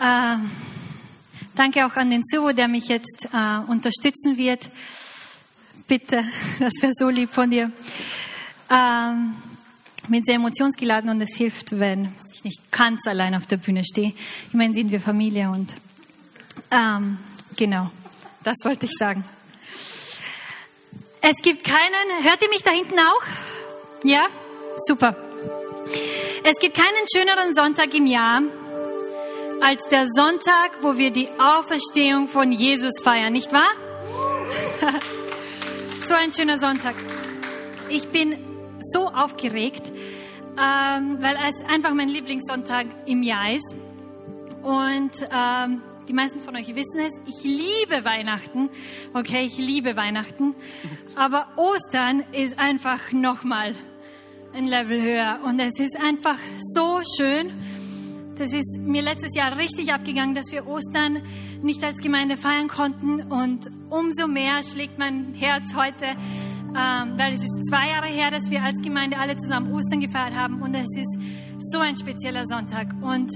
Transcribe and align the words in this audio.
Äh, 0.00 0.36
danke 1.54 1.84
auch 1.84 1.94
an 1.94 2.08
den 2.08 2.22
Suvo, 2.24 2.52
der 2.52 2.68
mich 2.68 2.88
jetzt 2.88 3.28
äh, 3.34 3.58
unterstützen 3.70 4.38
wird. 4.38 4.70
Bitte, 5.86 6.24
das 6.58 6.72
wäre 6.80 6.92
so 6.94 7.10
lieb 7.10 7.34
von 7.34 7.50
dir. 7.50 7.70
Ähm, 8.70 9.34
bin 10.08 10.24
sehr 10.24 10.36
emotionsgeladen 10.36 11.10
und 11.10 11.20
es 11.20 11.36
hilft, 11.36 11.78
wenn 11.78 12.14
ich 12.32 12.44
nicht 12.44 12.72
ganz 12.72 13.06
allein 13.06 13.34
auf 13.34 13.46
der 13.46 13.58
Bühne 13.58 13.84
stehe. 13.84 14.14
Immerhin 14.54 14.72
sind 14.72 14.90
wir 14.90 15.02
Familie 15.02 15.50
und 15.50 15.76
ähm, 16.70 17.18
genau, 17.56 17.90
das 18.42 18.56
wollte 18.64 18.86
ich 18.86 18.92
sagen. 18.98 19.22
Es 21.20 21.36
gibt 21.42 21.62
keinen, 21.62 22.24
hört 22.24 22.42
ihr 22.42 22.48
mich 22.48 22.62
da 22.62 22.70
hinten 22.70 22.98
auch? 22.98 23.22
Ja? 24.04 24.24
Super. 24.78 25.14
Es 26.42 26.58
gibt 26.58 26.74
keinen 26.74 27.06
schöneren 27.14 27.54
Sonntag 27.54 27.92
im 27.92 28.06
Jahr 28.06 28.40
als 29.60 29.82
der 29.90 30.06
Sonntag, 30.08 30.82
wo 30.82 30.96
wir 30.96 31.10
die 31.10 31.28
Auferstehung 31.38 32.28
von 32.28 32.50
Jesus 32.50 33.00
feiern, 33.02 33.32
nicht 33.32 33.52
wahr? 33.52 33.70
so 36.00 36.14
ein 36.14 36.32
schöner 36.32 36.58
Sonntag. 36.58 36.94
Ich 37.88 38.08
bin 38.08 38.38
so 38.80 39.08
aufgeregt, 39.08 39.82
ähm, 39.88 41.18
weil 41.20 41.36
es 41.48 41.62
einfach 41.68 41.92
mein 41.94 42.08
Lieblingssonntag 42.08 42.86
im 43.06 43.22
Jahr 43.22 43.52
ist. 43.52 43.74
Und 44.62 45.12
ähm, 45.30 45.82
die 46.08 46.12
meisten 46.12 46.40
von 46.40 46.56
euch 46.56 46.74
wissen 46.74 47.00
es, 47.00 47.20
ich 47.26 47.44
liebe 47.44 48.04
Weihnachten. 48.04 48.70
Okay, 49.12 49.44
ich 49.44 49.58
liebe 49.58 49.94
Weihnachten. 49.96 50.54
Aber 51.16 51.48
Ostern 51.56 52.24
ist 52.32 52.58
einfach 52.58 53.12
nochmal 53.12 53.74
ein 54.54 54.66
Level 54.66 55.02
höher. 55.02 55.40
Und 55.44 55.60
es 55.60 55.78
ist 55.78 55.96
einfach 56.00 56.38
so 56.74 57.00
schön. 57.16 57.52
Das 58.40 58.54
ist 58.54 58.78
mir 58.80 59.02
letztes 59.02 59.34
Jahr 59.34 59.58
richtig 59.58 59.92
abgegangen, 59.92 60.34
dass 60.34 60.50
wir 60.50 60.66
Ostern 60.66 61.20
nicht 61.60 61.84
als 61.84 61.98
Gemeinde 61.98 62.38
feiern 62.38 62.68
konnten. 62.68 63.20
Und 63.30 63.70
umso 63.90 64.28
mehr 64.28 64.62
schlägt 64.62 64.98
mein 64.98 65.34
Herz 65.34 65.74
heute, 65.76 66.06
ähm, 66.06 67.18
weil 67.18 67.34
es 67.34 67.42
ist 67.42 67.68
zwei 67.68 67.90
Jahre 67.90 68.06
her, 68.06 68.30
dass 68.30 68.50
wir 68.50 68.62
als 68.62 68.80
Gemeinde 68.80 69.18
alle 69.18 69.36
zusammen 69.36 69.70
Ostern 69.74 70.00
gefeiert 70.00 70.34
haben. 70.34 70.62
Und 70.62 70.74
es 70.74 70.88
ist 70.96 71.18
so 71.58 71.80
ein 71.80 71.98
spezieller 71.98 72.46
Sonntag. 72.46 72.94
Und 73.02 73.30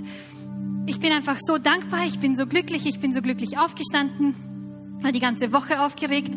ich 0.86 0.98
bin 1.00 1.12
einfach 1.12 1.36
so 1.39 1.58
dankbar, 1.58 2.06
ich 2.06 2.18
bin 2.18 2.34
so 2.34 2.46
glücklich, 2.46 2.86
ich 2.86 2.98
bin 2.98 3.12
so 3.12 3.20
glücklich 3.20 3.58
aufgestanden, 3.58 4.34
war 5.02 5.12
die 5.12 5.20
ganze 5.20 5.52
Woche 5.52 5.83
aufgeregt, 5.83 6.34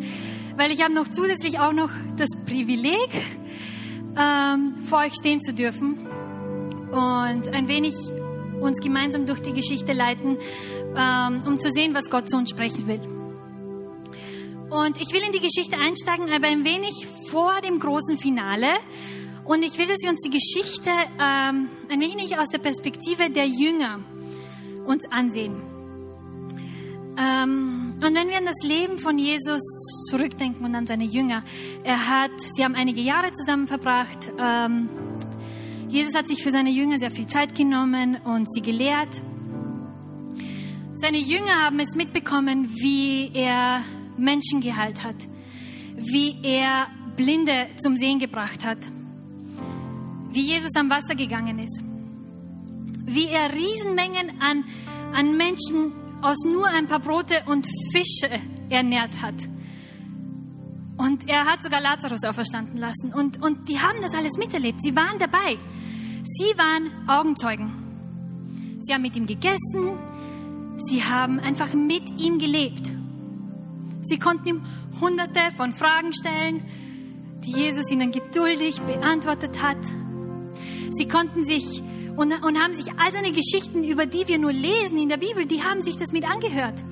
weil 0.58 0.74
ich 0.74 0.84
habe 0.84 0.94
noch 0.94 1.08
zusätzlich 1.08 1.60
auch 1.60 1.72
noch 1.72 1.92
das 2.18 2.32
Privileg, 2.46 3.12
ähm, 4.20 4.74
vor 4.88 5.00
euch 5.00 5.14
stehen 5.14 5.40
zu 5.40 5.54
dürfen 5.54 5.96
und 6.92 7.48
ein 7.54 7.70
wenig 7.70 7.96
uns 8.62 8.80
gemeinsam 8.80 9.26
durch 9.26 9.42
die 9.42 9.54
Geschichte 9.54 9.94
leiten, 9.94 10.38
ähm, 10.96 11.44
um 11.46 11.60
zu 11.60 11.70
sehen, 11.70 11.94
was 11.94 12.10
Gott 12.10 12.30
zu 12.30 12.38
uns 12.38 12.50
sprechen 12.50 12.88
will. 12.88 13.02
Und 14.70 15.00
ich 15.02 15.14
will 15.14 15.22
in 15.24 15.32
die 15.32 15.40
Geschichte 15.40 15.78
einsteigen, 15.78 16.30
aber 16.30 16.48
ein 16.48 16.66
wenig 16.66 17.08
vor 17.30 17.62
dem 17.62 17.80
großen 17.80 18.18
Finale. 18.18 18.68
Und 19.46 19.64
ich 19.64 19.78
will, 19.78 19.88
dass 19.88 20.02
wir 20.02 20.10
uns 20.10 20.20
die 20.22 20.30
Geschichte 20.30 20.90
ähm, 20.90 21.70
ein 21.90 22.02
wenig 22.02 22.38
aus 22.38 22.50
der 22.50 22.60
Perspektive 22.60 23.30
der 23.30 23.48
Jünger 23.48 24.00
uns 24.86 25.10
ansehen. 25.10 25.56
Ähm, 27.18 27.96
und 27.96 28.14
wenn 28.14 28.28
wir 28.28 28.38
an 28.38 28.46
das 28.46 28.62
Leben 28.64 28.98
von 28.98 29.18
Jesus 29.18 29.62
zurückdenken 30.10 30.66
und 30.66 30.76
an 30.76 30.86
seine 30.86 31.06
Jünger, 31.06 31.44
er 31.84 32.08
hat, 32.08 32.32
sie 32.54 32.64
haben 32.64 32.76
einige 32.76 33.02
Jahre 33.02 33.32
zusammen 33.32 33.68
verbracht. 33.68 34.32
Ähm, 34.38 34.90
Jesus 35.90 36.16
hat 36.16 36.28
sich 36.28 36.44
für 36.44 36.52
seine 36.52 36.70
Jünger 36.70 37.00
sehr 37.00 37.12
viel 37.12 37.28
Zeit 37.28 37.56
genommen 37.56 38.18
und 38.18 38.52
sie 38.54 38.62
gelehrt. 38.62 39.22
Seine 40.96 41.18
Jünger 41.18 41.64
haben 41.64 41.80
es 41.80 41.96
mitbekommen, 41.96 42.70
wie 42.76 43.32
er 43.34 43.84
Menschen 44.18 44.60
geheilt 44.60 45.04
hat, 45.04 45.16
wie 45.96 46.36
er 46.44 46.88
Blinde 47.16 47.68
zum 47.78 47.96
Sehen 47.96 48.20
gebracht 48.20 48.66
hat, 48.66 48.80
wie 50.32 50.42
Jesus 50.42 50.76
am 50.76 50.90
Wasser 50.90 51.16
gegangen 51.16 51.60
ist, 51.60 51.84
wie 53.06 53.28
er 53.28 53.54
Riesenmengen 53.54 54.42
an, 54.42 54.66
an 55.14 55.38
Menschen 55.38 55.94
aus 56.22 56.44
nur 56.44 56.68
ein 56.68 56.88
paar 56.88 57.00
Brote 57.00 57.44
und 57.46 57.66
Fische 57.94 58.42
ernährt 58.70 59.22
hat. 59.22 59.36
Und 60.98 61.30
er 61.30 61.46
hat 61.46 61.64
sogar 61.64 61.80
Lazarus 61.80 62.24
auferstanden 62.24 62.78
lassen. 62.78 63.14
Und, 63.14 63.42
und 63.42 63.70
die 63.70 63.80
haben 63.80 64.02
das 64.02 64.16
alles 64.16 64.36
miterlebt. 64.38 64.82
Sie 64.82 64.96
waren 64.96 65.20
dabei. 65.20 65.56
Sie 66.38 66.56
waren 66.56 66.92
Augenzeugen. 67.08 68.78
Sie 68.80 68.94
haben 68.94 69.02
mit 69.02 69.16
ihm 69.16 69.26
gegessen. 69.26 69.98
Sie 70.78 71.04
haben 71.04 71.40
einfach 71.40 71.74
mit 71.74 72.12
ihm 72.20 72.38
gelebt. 72.38 72.92
Sie 74.02 74.20
konnten 74.20 74.48
ihm 74.48 74.62
hunderte 75.02 75.40
von 75.56 75.74
Fragen 75.74 76.14
stellen, 76.14 76.64
die 77.44 77.54
Jesus 77.54 77.90
ihnen 77.92 78.12
geduldig 78.12 78.80
beantwortet 78.82 79.64
hat. 79.64 79.84
Sie 80.92 81.08
konnten 81.08 81.44
sich 81.46 81.82
und, 82.18 82.34
und 82.44 82.60
haben 82.62 82.74
sich 82.74 82.92
all 83.00 83.12
seine 83.12 83.32
Geschichten, 83.32 83.84
über 83.84 84.06
die 84.06 84.28
wir 84.28 84.38
nur 84.38 84.54
lesen 84.54 85.00
in 85.00 85.10
der 85.10 85.18
Bibel, 85.18 85.48
die 85.48 85.64
haben 85.64 85.82
sich 85.82 85.98
das 85.98 86.12
mit 86.12 86.30
angehört. 86.30 86.84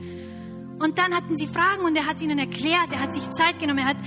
Und 0.79 0.97
dann 0.97 1.13
hatten 1.13 1.37
sie 1.37 1.47
Fragen 1.47 1.85
und 1.85 1.95
er 1.95 2.07
hat 2.07 2.19
ihnen 2.19 2.39
erklärt, 2.39 2.91
er 2.91 2.99
hat 2.99 3.13
sich 3.13 3.29
Zeit 3.29 3.59
genommen, 3.59 3.79
er 3.79 3.89
hat 3.89 3.97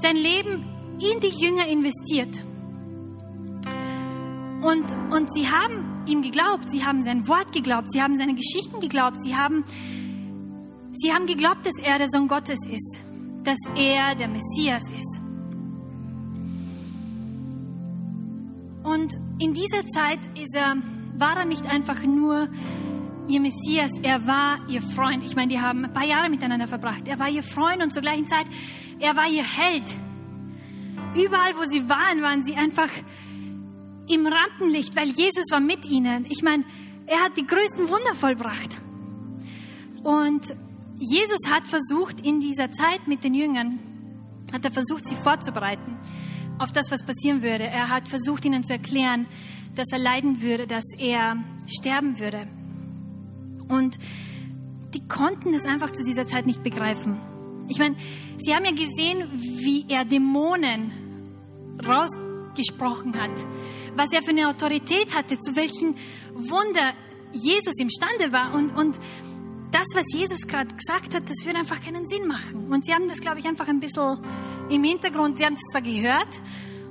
sein 0.00 0.16
Leben 0.16 0.64
in 0.98 1.20
die 1.20 1.44
Jünger 1.44 1.66
investiert. 1.66 2.34
Und, 4.60 4.84
und 5.10 5.32
sie 5.32 5.48
haben 5.48 6.02
ihm 6.06 6.22
geglaubt, 6.22 6.70
sie 6.70 6.84
haben 6.84 7.02
sein 7.02 7.28
Wort 7.28 7.52
geglaubt, 7.52 7.92
sie 7.92 8.02
haben 8.02 8.16
seine 8.16 8.34
Geschichten 8.34 8.80
geglaubt, 8.80 9.22
sie 9.22 9.36
haben, 9.36 9.64
sie 10.92 11.12
haben 11.12 11.26
geglaubt, 11.26 11.64
dass 11.64 11.78
er 11.78 11.98
der 11.98 12.08
Sohn 12.08 12.26
Gottes 12.26 12.58
ist, 12.68 13.04
dass 13.44 13.58
er 13.76 14.16
der 14.16 14.28
Messias 14.28 14.82
ist. 14.90 15.20
Und 18.82 19.12
in 19.38 19.52
dieser 19.52 19.86
Zeit 19.86 20.18
er, 20.54 20.76
war 21.16 21.36
er 21.36 21.44
nicht 21.44 21.66
einfach 21.66 22.02
nur 22.04 22.48
ihr 23.28 23.40
Messias, 23.40 23.92
er 24.02 24.26
war 24.26 24.58
ihr 24.68 24.82
Freund. 24.82 25.24
Ich 25.24 25.36
meine, 25.36 25.48
die 25.48 25.60
haben 25.60 25.84
ein 25.84 25.92
paar 25.92 26.06
Jahre 26.06 26.30
miteinander 26.30 26.66
verbracht. 26.66 27.06
Er 27.06 27.18
war 27.18 27.28
ihr 27.28 27.42
Freund 27.42 27.82
und 27.82 27.92
zur 27.92 28.02
gleichen 28.02 28.26
Zeit, 28.26 28.46
er 28.98 29.14
war 29.14 29.28
ihr 29.28 29.44
Held. 29.44 29.84
Überall, 31.14 31.54
wo 31.56 31.64
sie 31.64 31.88
waren, 31.88 32.22
waren 32.22 32.44
sie 32.44 32.56
einfach 32.56 32.88
im 34.08 34.26
Rampenlicht, 34.26 34.96
weil 34.96 35.08
Jesus 35.08 35.50
war 35.50 35.60
mit 35.60 35.84
ihnen. 35.86 36.26
Ich 36.28 36.42
meine, 36.42 36.64
er 37.06 37.20
hat 37.20 37.36
die 37.36 37.46
größten 37.46 37.88
Wunder 37.88 38.14
vollbracht. 38.14 38.80
Und 40.02 40.42
Jesus 40.98 41.50
hat 41.50 41.66
versucht, 41.66 42.20
in 42.20 42.40
dieser 42.40 42.70
Zeit 42.70 43.06
mit 43.06 43.24
den 43.24 43.34
Jüngern, 43.34 43.78
hat 44.52 44.64
er 44.64 44.72
versucht, 44.72 45.06
sie 45.06 45.16
vorzubereiten 45.16 45.96
auf 46.58 46.72
das, 46.72 46.90
was 46.90 47.04
passieren 47.04 47.42
würde. 47.42 47.64
Er 47.64 47.88
hat 47.88 48.08
versucht, 48.08 48.44
ihnen 48.44 48.64
zu 48.64 48.72
erklären, 48.72 49.26
dass 49.74 49.86
er 49.92 49.98
leiden 49.98 50.42
würde, 50.42 50.66
dass 50.66 50.84
er 50.98 51.36
sterben 51.66 52.18
würde. 52.18 52.48
Und 53.68 53.98
die 54.94 55.06
konnten 55.06 55.52
das 55.52 55.64
einfach 55.64 55.90
zu 55.92 56.02
dieser 56.02 56.26
Zeit 56.26 56.46
nicht 56.46 56.62
begreifen. 56.62 57.20
Ich 57.68 57.78
meine, 57.78 57.96
sie 58.38 58.54
haben 58.54 58.64
ja 58.64 58.72
gesehen, 58.72 59.28
wie 59.32 59.84
er 59.88 60.04
Dämonen 60.04 60.92
rausgesprochen 62.58 63.20
hat, 63.20 63.30
was 63.94 64.12
er 64.12 64.22
für 64.22 64.30
eine 64.30 64.48
Autorität 64.48 65.14
hatte, 65.14 65.38
zu 65.38 65.56
welchen 65.56 65.96
Wunder 66.34 66.92
Jesus 67.32 67.74
imstande 67.78 68.32
war. 68.32 68.54
Und, 68.54 68.70
und 68.76 68.98
das, 69.70 69.86
was 69.94 70.04
Jesus 70.14 70.46
gerade 70.46 70.74
gesagt 70.74 71.14
hat, 71.14 71.28
das 71.28 71.44
würde 71.44 71.58
einfach 71.58 71.80
keinen 71.82 72.06
Sinn 72.06 72.26
machen. 72.26 72.72
Und 72.72 72.86
sie 72.86 72.94
haben 72.94 73.08
das, 73.08 73.20
glaube 73.20 73.38
ich, 73.38 73.46
einfach 73.46 73.68
ein 73.68 73.80
bisschen 73.80 74.18
im 74.70 74.84
Hintergrund, 74.84 75.38
sie 75.38 75.44
haben 75.44 75.54
es 75.54 75.72
zwar 75.72 75.82
gehört 75.82 76.40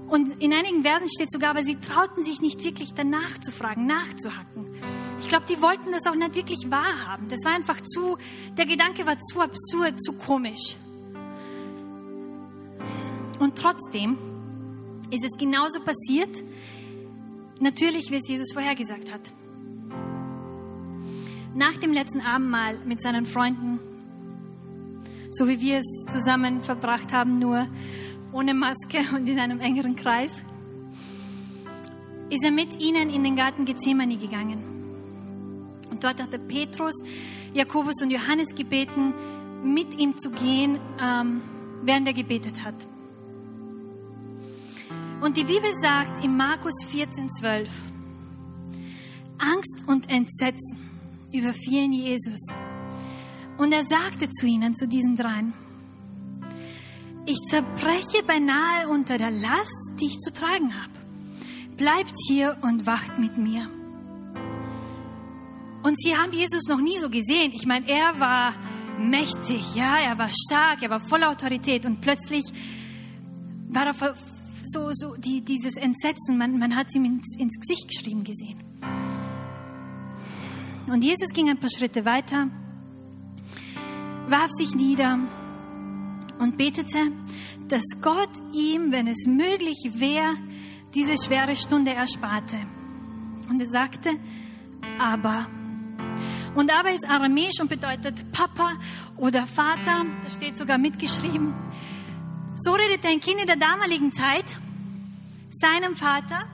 und 0.07 0.41
in 0.41 0.53
einigen 0.53 0.83
Versen 0.83 1.07
steht 1.09 1.31
sogar, 1.31 1.51
aber 1.51 1.63
sie 1.63 1.75
trauten 1.75 2.23
sich 2.23 2.39
nicht 2.39 2.63
wirklich 2.63 2.93
danach 2.93 3.39
zu 3.39 3.51
fragen, 3.51 3.85
nachzuhacken. 3.87 4.75
Ich 5.19 5.27
glaube, 5.27 5.45
die 5.49 5.61
wollten 5.61 5.91
das 5.91 6.05
auch 6.05 6.15
nicht 6.15 6.35
wirklich 6.35 6.71
wahrhaben. 6.71 7.27
Das 7.27 7.43
war 7.43 7.53
einfach 7.53 7.81
zu, 7.81 8.17
der 8.57 8.65
Gedanke 8.65 9.05
war 9.05 9.17
zu 9.17 9.41
absurd, 9.41 10.01
zu 10.01 10.13
komisch. 10.13 10.77
Und 13.39 13.57
trotzdem 13.57 14.17
ist 15.11 15.23
es 15.23 15.37
genauso 15.37 15.79
passiert, 15.81 16.43
natürlich, 17.59 18.11
wie 18.11 18.15
es 18.15 18.27
Jesus 18.27 18.51
vorhergesagt 18.53 19.13
hat. 19.13 19.31
Nach 21.55 21.75
dem 21.77 21.91
letzten 21.91 22.21
Abendmahl 22.21 22.79
mit 22.85 23.01
seinen 23.01 23.25
Freunden 23.25 23.79
so 25.31 25.47
wie 25.47 25.59
wir 25.61 25.77
es 25.77 26.05
zusammen 26.07 26.61
verbracht 26.61 27.13
haben, 27.13 27.37
nur 27.37 27.67
ohne 28.31 28.53
Maske 28.53 28.99
und 29.15 29.27
in 29.27 29.39
einem 29.39 29.59
engeren 29.59 29.95
Kreis, 29.95 30.31
ist 32.29 32.43
er 32.43 32.51
mit 32.51 32.79
ihnen 32.79 33.09
in 33.09 33.23
den 33.23 33.35
Garten 33.35 33.65
Gethsemane 33.65 34.17
gegangen. 34.17 34.63
Und 35.89 36.03
dort 36.03 36.21
hat 36.21 36.33
er 36.33 36.39
Petrus, 36.39 36.95
Jakobus 37.53 38.01
und 38.01 38.11
Johannes 38.11 38.53
gebeten, 38.55 39.13
mit 39.63 39.97
ihm 39.97 40.17
zu 40.17 40.31
gehen, 40.31 40.79
ähm, 41.01 41.41
während 41.83 42.07
er 42.07 42.13
gebetet 42.13 42.63
hat. 42.63 42.75
Und 45.19 45.35
die 45.35 45.43
Bibel 45.43 45.71
sagt 45.81 46.23
in 46.23 46.37
Markus 46.37 46.85
14, 46.89 47.27
12, 47.29 47.69
Angst 49.39 49.83
und 49.87 50.09
Entsetzen 50.09 50.77
überfielen 51.33 51.91
Jesus. 51.91 52.53
Und 53.57 53.73
er 53.73 53.83
sagte 53.85 54.29
zu 54.29 54.45
ihnen, 54.45 54.75
zu 54.75 54.87
diesen 54.87 55.15
dreien, 55.15 55.53
ich 57.25 57.37
zerbreche 57.49 58.23
beinahe 58.25 58.87
unter 58.87 59.17
der 59.17 59.31
Last, 59.31 59.91
die 59.99 60.05
ich 60.05 60.19
zu 60.19 60.31
tragen 60.31 60.73
habe. 60.79 60.93
Bleibt 61.75 62.13
hier 62.27 62.55
und 62.61 62.85
wacht 62.85 63.17
mit 63.17 63.37
mir. 63.37 63.69
Und 65.83 65.99
sie 65.99 66.15
haben 66.15 66.31
Jesus 66.31 66.67
noch 66.67 66.79
nie 66.79 66.97
so 66.99 67.09
gesehen. 67.09 67.51
Ich 67.53 67.65
meine, 67.65 67.89
er 67.89 68.19
war 68.19 68.53
mächtig, 68.99 69.75
ja, 69.75 69.97
er 69.97 70.17
war 70.17 70.29
stark, 70.29 70.83
er 70.83 70.89
war 70.89 70.99
voller 70.99 71.29
Autorität 71.29 71.85
und 71.85 72.01
plötzlich 72.01 72.43
war 73.69 73.87
er 73.87 73.93
so, 74.67 74.89
so 74.93 75.15
die, 75.15 75.43
dieses 75.43 75.77
Entsetzen, 75.77 76.37
man, 76.37 76.57
man 76.57 76.75
hat 76.75 76.87
es 76.89 76.95
ihm 76.95 77.05
ins, 77.05 77.35
ins 77.37 77.59
Gesicht 77.59 77.87
geschrieben 77.87 78.23
gesehen. 78.23 78.63
Und 80.87 81.03
Jesus 81.03 81.29
ging 81.33 81.49
ein 81.49 81.59
paar 81.59 81.69
Schritte 81.69 82.05
weiter, 82.05 82.47
warf 84.29 84.51
sich 84.51 84.73
nieder 84.75 85.19
und 86.39 86.57
betete, 86.57 87.11
dass 87.67 87.83
Gott 88.01 88.29
ihm, 88.53 88.91
wenn 88.91 89.07
es 89.07 89.25
möglich 89.27 89.91
wäre, 89.95 90.35
diese 90.93 91.17
schwere 91.17 91.55
Stunde 91.55 91.93
ersparte. 91.93 92.57
Und 93.49 93.59
er 93.61 93.67
sagte, 93.67 94.11
aber. 94.99 95.47
Und 96.55 96.71
aber 96.71 96.91
ist 96.91 97.07
aramäisch 97.07 97.59
und 97.59 97.69
bedeutet 97.69 98.31
Papa 98.31 98.73
oder 99.17 99.45
Vater. 99.45 100.05
Das 100.23 100.35
steht 100.35 100.57
sogar 100.57 100.77
mitgeschrieben. 100.77 101.53
So 102.59 102.73
redet 102.73 103.05
ein 103.05 103.19
Kind 103.19 103.39
in 103.39 103.45
der 103.45 103.55
damaligen 103.55 104.11
Zeit 104.11 104.57
seinem 105.51 105.95
Vater 105.95 106.47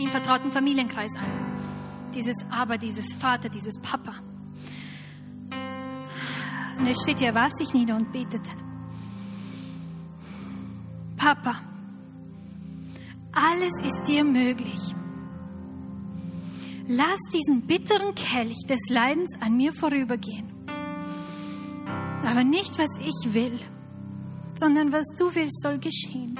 im 0.00 0.10
vertrauten 0.10 0.50
Familienkreis 0.50 1.14
an. 1.14 1.30
Dieses 2.12 2.36
Aber, 2.50 2.76
dieses 2.76 3.14
Vater, 3.14 3.48
dieses 3.48 3.80
Papa. 3.80 4.14
Und 6.76 6.86
es 6.88 7.00
steht 7.02 7.18
hier, 7.20 7.28
er 7.28 7.34
warf 7.36 7.52
sich 7.52 7.72
nieder 7.72 7.94
und 7.94 8.10
betete. 8.10 8.50
Papa, 11.16 11.60
alles 13.32 13.72
ist 13.84 14.08
dir 14.08 14.24
möglich. 14.24 14.80
Lass 16.88 17.20
diesen 17.32 17.66
bitteren 17.68 18.12
Kelch 18.16 18.58
des 18.68 18.80
Leidens 18.90 19.30
an 19.40 19.56
mir 19.56 19.72
vorübergehen. 19.72 20.52
Aber 22.24 22.42
nicht, 22.42 22.76
was 22.78 22.88
ich 23.00 23.34
will, 23.34 23.60
sondern 24.58 24.92
was 24.92 25.06
du 25.18 25.34
willst, 25.34 25.60
soll 25.60 25.78
geschehen. 25.78 26.38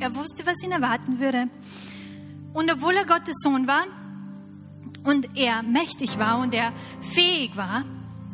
Er 0.00 0.14
wusste, 0.14 0.46
was 0.46 0.62
ihn 0.62 0.72
erwarten 0.72 1.18
würde. 1.18 1.48
Und 2.52 2.70
obwohl 2.72 2.94
er 2.96 3.04
Gottes 3.04 3.34
Sohn 3.42 3.66
war 3.66 3.84
und 5.04 5.36
er 5.36 5.62
mächtig 5.62 6.18
war 6.18 6.38
und 6.38 6.54
er 6.54 6.72
fähig 7.00 7.56
war 7.56 7.84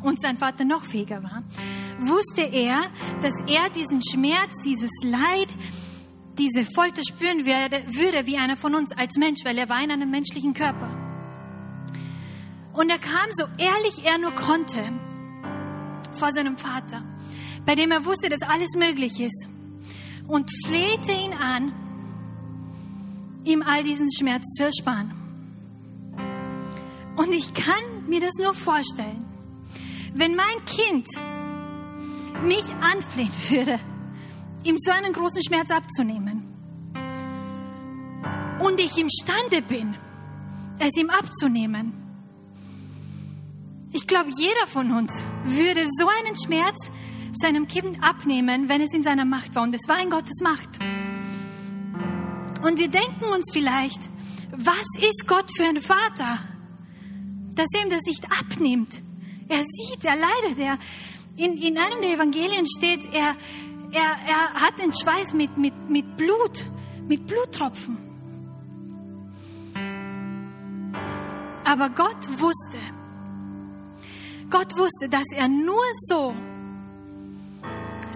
und 0.03 0.21
sein 0.21 0.37
Vater 0.37 0.63
noch 0.63 0.83
fähiger 0.83 1.23
war, 1.23 1.43
wusste 1.99 2.41
er, 2.41 2.81
dass 3.21 3.33
er 3.47 3.69
diesen 3.69 4.01
Schmerz, 4.01 4.53
dieses 4.63 4.91
Leid, 5.03 5.55
diese 6.37 6.65
Folter 6.65 7.01
spüren 7.07 7.45
würde, 7.45 7.83
würde 7.87 8.27
wie 8.27 8.37
einer 8.37 8.55
von 8.55 8.75
uns 8.75 8.91
als 8.95 9.17
Mensch, 9.17 9.43
weil 9.43 9.57
er 9.57 9.69
war 9.69 9.83
in 9.83 9.91
einem 9.91 10.11
menschlichen 10.11 10.53
Körper. 10.53 10.89
Und 12.73 12.89
er 12.89 12.99
kam 12.99 13.29
so 13.31 13.45
ehrlich 13.57 14.05
er 14.05 14.17
nur 14.17 14.33
konnte 14.33 14.91
vor 16.15 16.31
seinem 16.31 16.57
Vater, 16.57 17.03
bei 17.65 17.75
dem 17.75 17.91
er 17.91 18.05
wusste, 18.05 18.29
dass 18.29 18.41
alles 18.41 18.75
möglich 18.75 19.19
ist 19.19 19.47
und 20.27 20.49
flehte 20.65 21.11
ihn 21.11 21.33
an, 21.33 21.73
ihm 23.43 23.61
all 23.61 23.83
diesen 23.83 24.11
Schmerz 24.11 24.43
zu 24.57 24.63
ersparen. 24.63 25.13
Und 27.15 27.31
ich 27.33 27.53
kann 27.53 28.07
mir 28.07 28.19
das 28.19 28.33
nur 28.37 28.53
vorstellen, 28.53 29.25
wenn 30.13 30.35
mein 30.35 30.65
Kind 30.65 31.07
mich 32.43 32.65
anflehen 32.81 33.31
würde, 33.49 33.79
ihm 34.63 34.75
so 34.77 34.91
einen 34.91 35.13
großen 35.13 35.43
Schmerz 35.43 35.71
abzunehmen 35.71 36.45
und 38.59 38.79
ich 38.79 38.97
imstande 38.97 39.61
bin, 39.61 39.95
es 40.79 40.97
ihm 40.97 41.09
abzunehmen. 41.09 42.04
Ich 43.95 44.07
glaube, 44.07 44.29
jeder 44.37 44.67
von 44.67 44.91
uns 44.91 45.23
würde 45.45 45.85
so 45.97 46.09
einen 46.09 46.35
Schmerz 46.35 46.91
seinem 47.31 47.65
Kind 47.65 48.03
abnehmen, 48.03 48.67
wenn 48.67 48.81
es 48.81 48.93
in 48.93 49.03
seiner 49.03 49.23
Macht 49.23 49.55
war. 49.55 49.63
Und 49.63 49.73
es 49.73 49.87
war 49.87 49.97
in 50.01 50.09
Gottes 50.09 50.41
Macht. 50.43 50.67
Und 52.61 52.77
wir 52.77 52.89
denken 52.89 53.23
uns 53.23 53.49
vielleicht, 53.53 54.01
was 54.51 54.85
ist 54.99 55.25
Gott 55.27 55.49
für 55.55 55.63
ein 55.63 55.81
Vater, 55.81 56.39
dass 57.55 57.67
er 57.73 57.83
ihm 57.83 57.89
das 57.89 58.01
nicht 58.05 58.25
abnimmt? 58.37 59.01
Er 59.47 59.63
sieht, 59.63 60.03
er 60.03 60.17
leidet, 60.17 60.59
er, 60.59 60.77
in, 61.37 61.55
in 61.55 61.77
einem 61.77 62.01
der 62.01 62.15
Evangelien 62.15 62.65
steht, 62.67 62.99
er, 63.13 63.37
er, 63.93 64.17
er 64.27 64.53
hat 64.55 64.77
den 64.77 64.91
Schweiß 64.91 65.33
mit, 65.33 65.57
mit, 65.57 65.89
mit 65.89 66.17
Blut, 66.17 66.65
mit 67.07 67.25
Bluttropfen. 67.27 67.97
Aber 71.63 71.89
Gott 71.91 72.41
wusste, 72.41 72.77
Gott 74.49 74.77
wusste, 74.77 75.09
dass 75.09 75.25
er 75.33 75.47
nur 75.47 75.83
so 76.07 76.33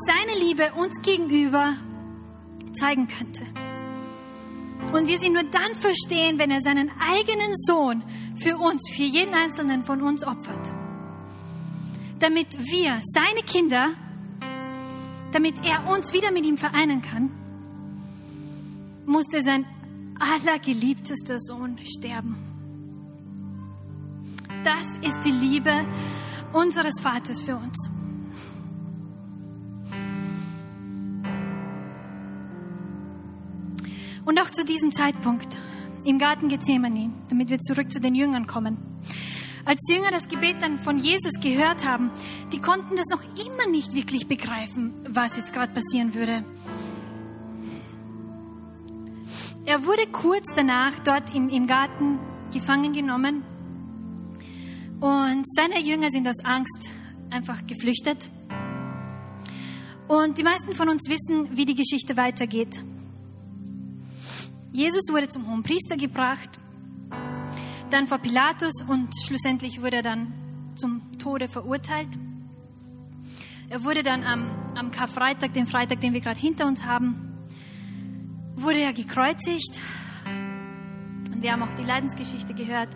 seine 0.06 0.40
Liebe 0.40 0.72
uns 0.74 1.02
gegenüber 1.02 1.76
zeigen 2.74 3.08
könnte. 3.08 3.44
Und 4.94 5.08
wir 5.08 5.20
sie 5.20 5.30
nur 5.30 5.44
dann 5.44 5.76
verstehen, 5.82 6.38
wenn 6.38 6.52
er 6.52 6.62
seinen 6.62 6.90
eigenen 7.00 7.54
Sohn 7.56 8.04
für 8.38 8.58
uns, 8.58 8.90
für 8.96 9.04
jeden 9.04 9.34
einzelnen 9.34 9.84
von 9.84 10.02
uns 10.02 10.26
opfert. 10.26 10.74
Damit 12.20 12.48
wir, 12.58 13.00
seine 13.04 13.44
Kinder, 13.46 13.94
damit 15.32 15.56
er 15.64 15.88
uns 15.90 16.14
wieder 16.14 16.32
mit 16.32 16.46
ihm 16.46 16.58
vereinen 16.58 17.02
kann, 17.02 17.30
musste 19.06 19.42
sein 19.42 19.66
allergeliebtester 20.20 21.38
Sohn 21.40 21.78
sterben. 21.84 22.49
Das 24.64 24.88
ist 25.02 25.24
die 25.24 25.32
Liebe 25.32 25.72
unseres 26.52 27.00
Vaters 27.02 27.42
für 27.42 27.56
uns. 27.56 27.90
Und 34.26 34.42
auch 34.42 34.50
zu 34.50 34.66
diesem 34.66 34.92
Zeitpunkt 34.92 35.58
im 36.04 36.20
Garten 36.20 36.50
Gethsemane, 36.50 37.12
damit 37.30 37.50
wir 37.50 37.60
zurück 37.60 37.90
zu 37.92 38.02
den 38.02 38.16
Jüngern 38.16 38.48
kommen. 38.48 38.78
Als 39.64 39.80
die 39.88 39.94
Jünger 39.94 40.12
das 40.12 40.28
Gebet 40.28 40.62
dann 40.62 40.78
von 40.80 40.98
Jesus 40.98 41.40
gehört 41.42 41.88
haben, 41.88 42.12
die 42.52 42.60
konnten 42.60 42.96
das 42.96 43.08
noch 43.12 43.24
immer 43.46 43.68
nicht 43.70 43.94
wirklich 43.94 44.28
begreifen, 44.28 44.94
was 45.10 45.38
jetzt 45.38 45.54
gerade 45.54 45.72
passieren 45.74 46.14
würde. 46.14 46.44
Er 49.66 49.86
wurde 49.86 50.08
kurz 50.12 50.48
danach 50.56 51.00
dort 51.00 51.34
im, 51.34 51.48
im 51.50 51.68
Garten 51.68 52.20
gefangen 52.52 52.92
genommen 52.92 53.44
und 55.00 55.46
seine 55.56 55.80
Jünger 55.80 56.10
sind 56.10 56.28
aus 56.28 56.44
Angst 56.44 56.92
einfach 57.30 57.66
geflüchtet. 57.66 58.30
Und 60.08 60.38
die 60.38 60.44
meisten 60.44 60.74
von 60.74 60.90
uns 60.90 61.08
wissen, 61.08 61.56
wie 61.56 61.66
die 61.66 61.76
Geschichte 61.76 62.18
weitergeht. 62.18 62.84
Jesus 64.72 65.12
wurde 65.12 65.28
zum 65.28 65.48
hohen 65.48 65.64
Priester 65.64 65.98
gebracht, 65.98 66.50
dann 67.90 68.08
vor 68.08 68.18
Pilatus 68.20 68.84
und 68.88 69.10
schlussendlich 69.26 69.82
wurde 69.82 69.98
er 69.98 70.04
dann 70.04 70.34
zum 70.76 71.02
Tode 71.18 71.48
verurteilt. 71.48 72.10
Er 73.70 73.84
wurde 73.84 74.04
dann 74.04 74.24
am, 74.24 74.72
am 74.76 74.92
Karfreitag, 74.92 75.54
den 75.54 75.66
Freitag, 75.66 76.02
den 76.02 76.14
wir 76.14 76.22
gerade 76.22 76.40
hinter 76.40 76.66
uns 76.66 76.84
haben, 76.84 77.48
wurde 78.56 78.80
er 78.80 78.94
gekreuzigt. 78.94 79.80
Und 81.32 81.42
wir 81.42 81.52
haben 81.52 81.62
auch 81.62 81.76
die 81.76 81.84
Leidensgeschichte 81.84 82.54
gehört. 82.54 82.90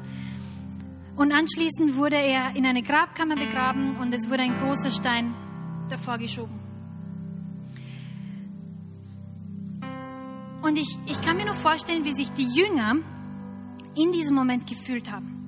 Und 1.15 1.31
anschließend 1.31 1.95
wurde 1.95 2.17
er 2.17 2.55
in 2.55 2.65
eine 2.65 2.81
Grabkammer 2.81 3.35
begraben 3.35 3.95
und 3.97 4.13
es 4.13 4.29
wurde 4.29 4.43
ein 4.43 4.55
großer 4.55 4.89
Stein 4.89 5.33
davor 5.89 6.17
geschoben. 6.17 6.59
Und 10.63 10.77
ich, 10.77 10.97
ich 11.05 11.21
kann 11.21 11.37
mir 11.37 11.45
nur 11.45 11.55
vorstellen, 11.55 12.05
wie 12.05 12.13
sich 12.13 12.31
die 12.31 12.47
Jünger 12.47 12.95
in 13.95 14.11
diesem 14.11 14.35
Moment 14.35 14.65
gefühlt 14.65 15.11
haben. 15.11 15.43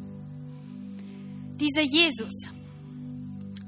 Dieser 1.56 1.82
Jesus, 1.82 2.52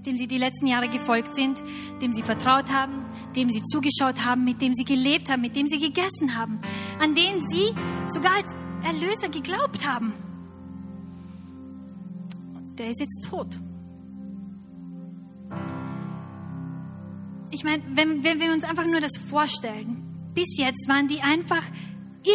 dem 0.06 0.18
sie 0.18 0.28
die 0.28 0.38
letzten 0.38 0.68
Jahre 0.68 0.90
gefolgt 0.90 1.34
sind, 1.36 1.64
dem 2.02 2.12
sie 2.12 2.22
vertraut 2.22 2.72
haben, 2.72 3.06
dem 3.36 3.50
sie 3.50 3.62
zugeschaut 3.64 4.26
haben, 4.26 4.44
mit 4.44 4.62
dem 4.62 4.74
sie 4.74 4.84
gelebt 4.84 5.32
haben, 5.32 5.42
mit 5.42 5.56
dem 5.56 5.68
sie 5.68 5.80
gegessen 5.80 6.38
haben, 6.38 6.60
an 7.00 7.16
den 7.16 7.46
sie 7.50 7.74
sogar 8.08 8.36
als 8.36 8.54
Erlöser 8.84 9.30
geglaubt 9.30 9.88
haben. 9.88 10.14
Der 12.78 12.90
ist 12.90 13.00
jetzt 13.00 13.28
tot. 13.30 13.60
Ich 17.50 17.64
meine, 17.64 17.82
wenn, 17.94 18.24
wenn 18.24 18.40
wir 18.40 18.52
uns 18.52 18.64
einfach 18.64 18.86
nur 18.86 19.00
das 19.00 19.18
vorstellen, 19.30 20.04
bis 20.34 20.58
jetzt 20.58 20.88
waren 20.88 21.08
die 21.08 21.22
einfach 21.22 21.64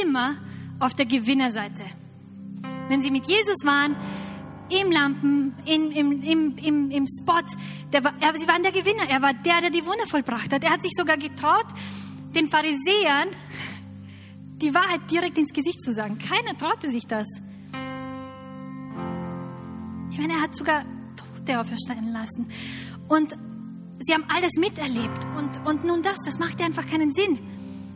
immer 0.03 0.37
auf 0.81 0.95
der 0.95 1.07
Gewinnerseite. 1.07 1.85
Wenn 2.89 3.03
sie 3.03 3.11
mit 3.11 3.29
Jesus 3.29 3.65
waren, 3.65 3.97
im 4.69 4.91
Lampen, 4.91 5.55
in, 5.67 5.93
im, 5.93 6.23
im, 6.23 6.57
im, 6.57 6.91
im 6.91 7.05
Spot, 7.07 7.45
der 7.93 8.03
war, 8.05 8.15
er, 8.21 8.37
sie 8.37 8.49
waren 8.49 8.63
der 8.63 8.73
Gewinner. 8.73 9.09
Er 9.09 9.21
war 9.21 9.35
der, 9.35 9.61
der 9.61 9.71
die 9.71 9.85
Wunder 9.85 10.07
vollbracht 10.07 10.53
hat. 10.53 10.65
Er 10.65 10.71
hat 10.71 10.83
sich 10.83 10.93
sogar 10.97 11.19
getraut, 11.19 11.67
den 12.35 12.49
Pharisäern 12.49 13.29
die 14.57 14.75
Wahrheit 14.75 15.11
direkt 15.11 15.37
ins 15.39 15.53
Gesicht 15.53 15.83
zu 15.83 15.93
sagen. 15.93 16.19
Keiner 16.19 16.57
traute 16.57 16.89
sich 16.89 17.07
das. 17.07 17.27
Ich 20.13 20.19
meine, 20.19 20.35
er 20.35 20.43
hat 20.43 20.55
sogar 20.55 20.85
Tote 21.17 21.59
auferstehen 21.59 22.13
lassen. 22.13 22.47
Und 23.09 23.35
sie 23.99 24.13
haben 24.13 24.25
alles 24.29 24.53
miterlebt. 24.61 25.27
Und, 25.39 25.67
und 25.67 25.85
nun 25.85 26.03
das, 26.03 26.19
das 26.27 26.39
macht 26.39 26.61
einfach 26.61 26.87
keinen 26.87 27.15
Sinn. 27.15 27.39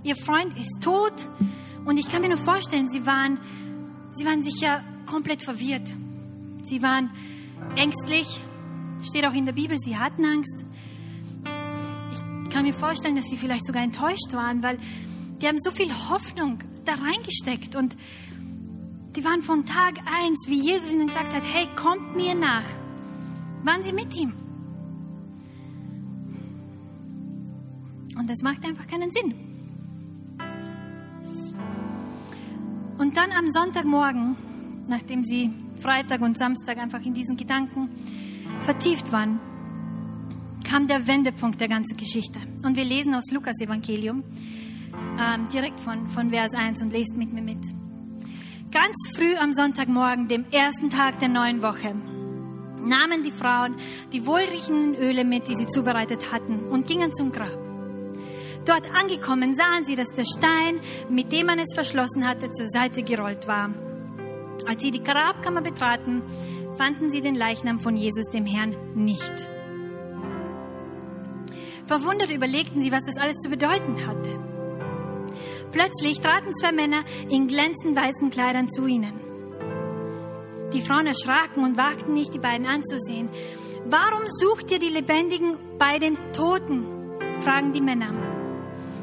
Ihr 0.02 0.16
Freund 0.16 0.56
ist 0.56 0.78
tot. 0.80 1.12
Und 1.85 1.99
ich 1.99 2.08
kann 2.08 2.23
mir 2.23 2.28
nur 2.28 2.38
vorstellen, 2.38 2.88
sie 2.88 3.04
waren, 3.04 3.38
sie 4.14 4.25
waren 4.25 4.42
sicher 4.42 4.82
komplett 5.04 5.42
verwirrt. 5.42 5.94
Sie 6.62 6.80
waren 6.80 7.11
ängstlich. 7.76 8.26
Steht 9.02 9.26
auch 9.26 9.35
in 9.35 9.44
der 9.44 9.52
Bibel, 9.52 9.76
sie 9.76 9.99
hatten 9.99 10.25
Angst. 10.25 10.64
Ich 12.44 12.50
kann 12.50 12.62
mir 12.64 12.73
vorstellen, 12.73 13.16
dass 13.16 13.26
sie 13.26 13.37
vielleicht 13.37 13.66
sogar 13.66 13.82
enttäuscht 13.82 14.32
waren, 14.32 14.62
weil 14.62 14.78
die 15.42 15.46
haben 15.46 15.58
so 15.58 15.70
viel 15.70 15.92
Hoffnung 16.08 16.61
da 16.87 16.94
reingesteckt 16.94 17.76
und 17.76 17.94
die 19.16 19.25
waren 19.25 19.42
von 19.42 19.64
Tag 19.64 19.94
eins, 20.04 20.46
wie 20.46 20.61
Jesus 20.61 20.92
ihnen 20.92 21.06
gesagt 21.06 21.35
hat, 21.35 21.42
hey, 21.42 21.66
kommt 21.75 22.14
mir 22.14 22.35
nach. 22.35 22.64
Waren 23.64 23.82
sie 23.82 23.92
mit 23.92 24.14
ihm? 24.14 24.32
Und 28.18 28.28
das 28.28 28.42
macht 28.42 28.64
einfach 28.64 28.87
keinen 28.87 29.11
Sinn. 29.11 29.35
Und 32.99 33.16
dann 33.16 33.30
am 33.32 33.49
Sonntagmorgen, 33.49 34.37
nachdem 34.87 35.25
sie 35.25 35.50
Freitag 35.80 36.20
und 36.20 36.38
Samstag 36.38 36.78
einfach 36.78 37.00
in 37.00 37.14
diesen 37.14 37.37
Gedanken 37.37 37.90
vertieft 38.62 39.12
waren, 39.12 39.40
kam 40.64 40.87
der 40.87 41.06
Wendepunkt 41.06 41.61
der 41.61 41.68
ganzen 41.68 41.96
Geschichte. 41.96 42.38
Und 42.62 42.76
wir 42.76 42.85
lesen 42.85 43.14
aus 43.14 43.30
Lukas 43.30 43.61
Evangelium 43.61 44.25
ähm, 45.18 45.49
direkt 45.52 45.80
von, 45.80 46.08
von 46.08 46.30
Vers 46.30 46.54
1 46.54 46.82
und 46.82 46.92
lest 46.92 47.16
mit 47.16 47.32
mir 47.32 47.42
mit. 47.42 47.86
Ganz 48.73 48.96
früh 49.14 49.37
am 49.37 49.52
Sonntagmorgen, 49.52 50.26
dem 50.26 50.44
ersten 50.50 50.90
Tag 50.90 51.20
der 51.20 51.28
neuen 51.28 51.62
Woche, 51.62 51.94
nahmen 52.80 53.23
die 53.23 53.30
Frauen 53.30 53.76
die 54.12 54.26
wohlriechenden 54.26 54.96
Öle 54.96 55.25
mit, 55.25 55.46
die 55.46 55.54
sie 55.54 55.68
zubereitet 55.68 56.32
hatten, 56.32 56.64
und 56.64 56.87
gingen 56.87 57.12
zum 57.12 57.30
Grab. 57.30 57.58
Dort 58.64 58.90
angekommen 58.92 59.54
sahen 59.54 59.85
sie, 59.85 59.94
dass 59.94 60.08
der 60.08 60.25
Stein, 60.25 60.80
mit 61.08 61.30
dem 61.32 61.46
man 61.46 61.61
es 61.61 61.75
verschlossen 61.75 62.26
hatte, 62.26 62.50
zur 62.50 62.66
Seite 62.66 63.04
gerollt 63.04 63.46
war. 63.46 63.70
Als 64.66 64.82
sie 64.82 64.90
die 64.90 65.02
Grabkammer 65.02 65.62
betraten, 65.62 66.23
fanden 66.76 67.08
sie 67.11 67.20
den 67.20 67.37
Leichnam 67.37 67.78
von 67.78 67.96
Jesus, 67.96 68.26
dem 68.32 68.46
Herrn, 68.46 68.75
nicht. 68.96 69.32
Verwundert 71.87 72.32
überlegten 72.32 72.82
sie, 72.82 72.90
was 72.90 73.04
das 73.04 73.16
alles 73.16 73.37
zu 73.37 73.49
bedeuten 73.49 74.04
hatte. 74.08 74.45
Plötzlich 75.73 76.20
traten 76.20 76.52
zwei 76.52 76.73
Männer 76.73 77.04
in 77.28 77.49
glänzend 77.49 77.96
weißen 77.96 78.30
Kleidern 78.30 78.68
zu 78.68 78.87
ihnen. 78.87 79.20
Die 80.73 80.80
Frauen 80.80 81.06
erschraken 81.06 81.64
und 81.64 81.76
wagten 81.76 82.12
nicht, 82.12 82.35
die 82.35 82.38
beiden 82.38 82.66
anzusehen. 82.66 83.28
Warum 83.87 84.23
sucht 84.26 84.70
ihr 84.73 84.78
die 84.78 84.88
Lebendigen 84.88 85.56
bei 85.78 85.99
den 85.99 86.16
Toten? 86.32 86.87
fragen 87.38 87.73
die 87.73 87.80
Männer. 87.80 88.12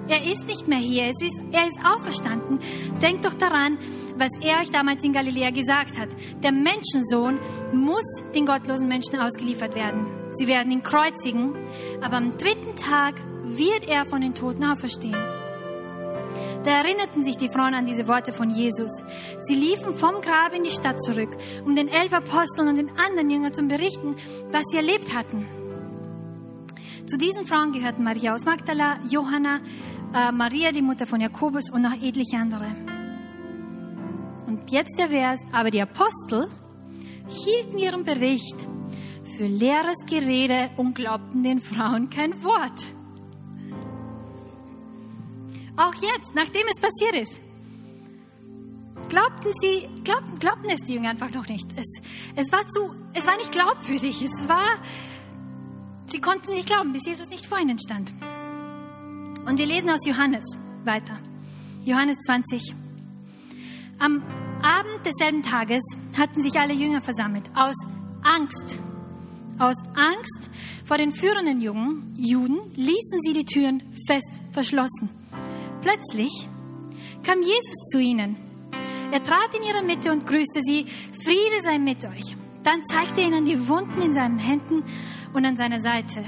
Er 0.08 0.30
ist 0.30 0.46
nicht 0.48 0.68
mehr 0.68 0.80
hier, 0.80 1.06
es 1.06 1.26
ist, 1.26 1.42
er 1.52 1.66
ist 1.66 1.80
auferstanden. 1.84 2.60
Denkt 3.02 3.24
doch 3.24 3.34
daran, 3.34 3.78
was 4.18 4.32
er 4.42 4.60
euch 4.60 4.70
damals 4.70 5.04
in 5.04 5.14
Galiläa 5.14 5.52
gesagt 5.52 5.98
hat. 5.98 6.10
Der 6.44 6.52
Menschensohn 6.52 7.40
muss 7.72 8.04
den 8.36 8.46
gottlosen 8.46 8.88
Menschen 8.88 9.18
ausgeliefert 9.18 9.76
werden. 9.76 10.06
Sie 10.32 10.48
werden 10.48 10.72
ihn 10.72 10.84
kreuzigen, 10.84 11.56
aber 12.02 12.18
am 12.18 12.32
dritten 12.32 12.76
Tag 12.76 13.16
wird 13.46 13.88
er 13.88 14.06
von 14.06 14.22
den 14.22 14.34
Toten 14.34 14.66
auferstehen. 14.66 15.43
Da 16.64 16.72
erinnerten 16.72 17.26
sich 17.26 17.36
die 17.36 17.50
Frauen 17.50 17.74
an 17.74 17.86
diese 17.86 18.08
Worte 18.08 18.32
von 18.32 18.50
Jesus. 18.50 19.04
Sie 19.42 19.56
liefen 19.56 19.96
vom 19.96 20.22
Grab 20.22 20.54
in 20.54 20.64
die 20.64 20.72
Stadt 20.72 21.02
zurück, 21.04 21.36
um 21.66 21.76
den 21.76 21.90
elf 21.90 22.14
Aposteln 22.14 22.70
und 22.70 22.78
den 22.78 22.90
anderen 22.98 23.30
Jüngern 23.30 23.54
zu 23.54 23.64
berichten, 23.64 24.16
was 24.52 24.64
sie 24.72 24.78
erlebt 24.78 25.14
hatten. 25.14 25.46
Zu 27.06 27.18
diesen 27.18 27.46
Frauen 27.46 27.74
gehörten 27.74 28.04
Maria 28.04 28.34
aus 28.34 28.46
Magdala, 28.46 28.98
Johanna, 29.10 29.60
äh, 30.14 30.32
Maria, 30.32 30.72
die 30.72 30.82
Mutter 30.82 31.06
von 31.06 31.20
Jakobus 31.20 31.70
und 31.70 31.82
noch 31.82 32.02
etliche 32.02 32.38
andere. 32.38 32.74
Und 34.48 34.72
jetzt 34.72 34.98
der 34.98 35.10
Vers, 35.10 35.42
aber 35.52 35.70
die 35.70 35.82
Apostel 35.82 36.48
hielten 37.28 37.78
ihren 37.78 38.06
Bericht 38.06 38.56
für 39.36 39.48
leeres 39.48 40.06
Gerede 40.06 40.70
und 40.78 40.96
glaubten 40.96 41.44
den 41.44 41.60
Frauen 41.60 42.10
kein 42.10 42.42
Wort. 42.42 43.03
Auch 45.76 45.94
jetzt, 45.96 46.36
nachdem 46.36 46.64
es 46.70 46.80
passiert 46.80 47.16
ist. 47.16 47.40
Glaubten 49.10 49.52
sie, 49.60 49.88
glaubten, 50.04 50.40
glaubten 50.40 50.70
es 50.70 50.82
die 50.82 50.94
Jünger 50.94 51.10
einfach 51.10 51.32
noch 51.32 51.48
nicht. 51.48 51.68
Es, 51.76 52.02
es 52.36 52.52
war 52.52 52.66
zu, 52.68 52.94
es 53.14 53.26
war 53.26 53.38
nicht 53.38 53.52
glaubwürdig. 53.52 54.22
Es 54.22 54.48
war, 54.48 54.78
sie 56.08 56.22
konnten 56.22 56.52
nicht 56.54 56.68
glauben, 56.68 56.94
bis 56.94 57.06
Jesus 57.06 57.30
nicht 57.30 57.46
vor 57.46 57.60
ihnen 57.60 57.80
stand. 57.80 58.12
Und 59.46 59.58
wir 59.58 59.66
lesen 59.66 59.90
aus 59.90 60.06
Johannes 60.06 60.46
weiter. 60.84 61.20
Johannes 61.86 62.18
20. 62.26 62.76
Am 64.00 64.24
Abend 64.62 65.06
desselben 65.06 65.44
Tages 65.44 65.84
hatten 66.18 66.42
sich 66.44 66.60
alle 66.60 66.74
Jünger 66.74 67.02
versammelt. 67.02 67.50
Aus 67.56 67.76
Angst. 68.24 68.80
Aus 69.60 69.76
Angst 69.96 70.50
vor 70.86 70.98
den 70.98 71.12
führenden 71.12 71.62
Jungen, 71.62 72.14
Juden 72.18 72.60
ließen 72.76 73.22
sie 73.22 73.34
die 73.34 73.46
Türen 73.46 73.84
fest 74.08 74.32
verschlossen. 74.52 75.23
Plötzlich 75.84 76.48
kam 77.24 77.42
Jesus 77.42 77.76
zu 77.92 78.00
ihnen. 78.00 78.38
Er 79.12 79.22
trat 79.22 79.54
in 79.54 79.64
ihre 79.64 79.84
Mitte 79.84 80.12
und 80.12 80.26
grüßte 80.26 80.62
sie, 80.64 80.86
Friede 81.24 81.62
sei 81.62 81.78
mit 81.78 82.06
euch. 82.06 82.36
Dann 82.64 82.84
zeigte 82.86 83.22
er 83.22 83.28
ihnen 83.28 83.46
die 83.46 83.68
Wunden 83.68 84.02
in 84.02 84.14
seinen 84.14 84.40
Händen 84.40 84.84
und 85.34 85.46
an 85.46 85.58
seiner 85.58 85.82
Seite. 85.82 86.24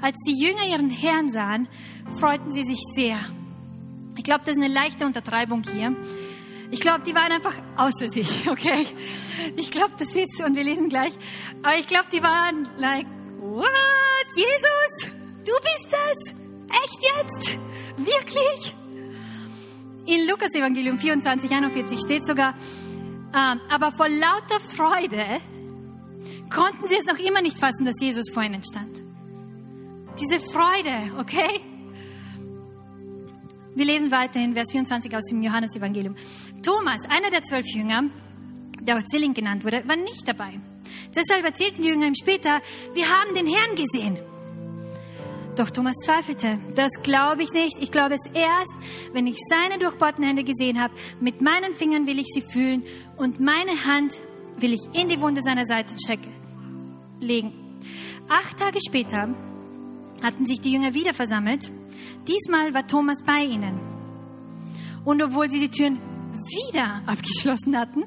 Als 0.00 0.16
die 0.26 0.42
Jünger 0.42 0.64
ihren 0.64 0.90
Herrn 0.90 1.30
sahen, 1.30 1.68
freuten 2.18 2.52
sie 2.52 2.64
sich 2.64 2.80
sehr. 2.94 3.18
Ich 4.16 4.24
glaube, 4.24 4.40
das 4.44 4.56
ist 4.56 4.62
eine 4.62 4.72
leichte 4.72 5.06
Untertreibung 5.06 5.62
hier. 5.70 5.94
Ich 6.70 6.80
glaube, 6.80 7.02
die 7.06 7.14
waren 7.14 7.30
einfach 7.30 7.54
außer 7.76 8.08
sich, 8.08 8.48
okay? 8.50 8.86
Ich 9.56 9.70
glaube, 9.70 9.92
das 9.98 10.08
ist, 10.16 10.42
und 10.44 10.56
wir 10.56 10.64
lesen 10.64 10.88
gleich, 10.88 11.12
aber 11.62 11.78
ich 11.78 11.86
glaube, 11.86 12.06
die 12.10 12.22
waren 12.22 12.66
like, 12.78 13.06
what? 13.40 13.68
Jesus, 14.34 15.12
du 15.44 15.52
bist 15.52 15.88
das? 15.90 16.41
Echt 16.72 17.02
jetzt? 17.02 17.58
Wirklich? 17.96 18.74
In 20.06 20.26
Lukas 20.26 20.54
Evangelium 20.54 20.98
24, 20.98 21.50
41 21.50 22.00
steht 22.00 22.26
sogar, 22.26 22.54
äh, 23.32 23.56
aber 23.70 23.92
vor 23.92 24.08
lauter 24.08 24.60
Freude 24.74 25.40
konnten 26.50 26.88
sie 26.88 26.96
es 26.96 27.06
noch 27.06 27.18
immer 27.18 27.40
nicht 27.40 27.58
fassen, 27.58 27.84
dass 27.84 27.94
Jesus 28.00 28.30
vor 28.30 28.42
ihnen 28.42 28.62
stand. 28.62 29.02
Diese 30.18 30.40
Freude, 30.40 31.18
okay? 31.18 31.60
Wir 33.74 33.86
lesen 33.86 34.10
weiterhin 34.10 34.52
Vers 34.52 34.70
24 34.70 35.16
aus 35.16 35.24
dem 35.26 35.42
Johannesevangelium. 35.42 36.14
Thomas, 36.62 37.00
einer 37.08 37.30
der 37.30 37.42
zwölf 37.42 37.66
Jünger, 37.66 38.02
der 38.80 38.98
auch 38.98 39.02
Zwilling 39.04 39.32
genannt 39.32 39.64
wurde, 39.64 39.86
war 39.88 39.96
nicht 39.96 40.26
dabei. 40.26 40.60
Deshalb 41.14 41.44
erzählten 41.44 41.82
die 41.82 41.88
Jünger 41.88 42.06
ihm 42.06 42.14
später, 42.14 42.60
wir 42.92 43.08
haben 43.08 43.34
den 43.34 43.46
Herrn 43.46 43.74
gesehen. 43.74 44.18
Doch 45.56 45.68
Thomas 45.68 45.94
zweifelte. 46.04 46.58
Das 46.74 46.90
glaube 47.02 47.42
ich 47.42 47.52
nicht. 47.52 47.78
Ich 47.78 47.90
glaube 47.90 48.14
es 48.14 48.24
erst, 48.32 48.72
wenn 49.12 49.26
ich 49.26 49.36
seine 49.48 49.78
durchbohrten 49.78 50.24
Hände 50.24 50.44
gesehen 50.44 50.80
habe. 50.80 50.94
Mit 51.20 51.42
meinen 51.42 51.74
Fingern 51.74 52.06
will 52.06 52.18
ich 52.18 52.28
sie 52.32 52.40
fühlen 52.40 52.84
und 53.16 53.38
meine 53.38 53.84
Hand 53.84 54.14
will 54.56 54.72
ich 54.72 54.80
in 54.94 55.08
die 55.08 55.20
Wunde 55.20 55.42
seiner 55.42 55.66
Seite 55.66 55.94
checken, 55.96 56.32
legen. 57.20 57.52
Acht 58.28 58.58
Tage 58.58 58.78
später 58.86 59.34
hatten 60.22 60.46
sich 60.46 60.60
die 60.60 60.72
Jünger 60.72 60.94
wieder 60.94 61.12
versammelt. 61.12 61.70
Diesmal 62.26 62.72
war 62.72 62.86
Thomas 62.86 63.22
bei 63.22 63.44
ihnen. 63.44 63.78
Und 65.04 65.22
obwohl 65.22 65.50
sie 65.50 65.60
die 65.60 65.68
Türen 65.68 65.98
wieder 66.44 67.02
abgeschlossen 67.06 67.76
hatten, 67.76 68.04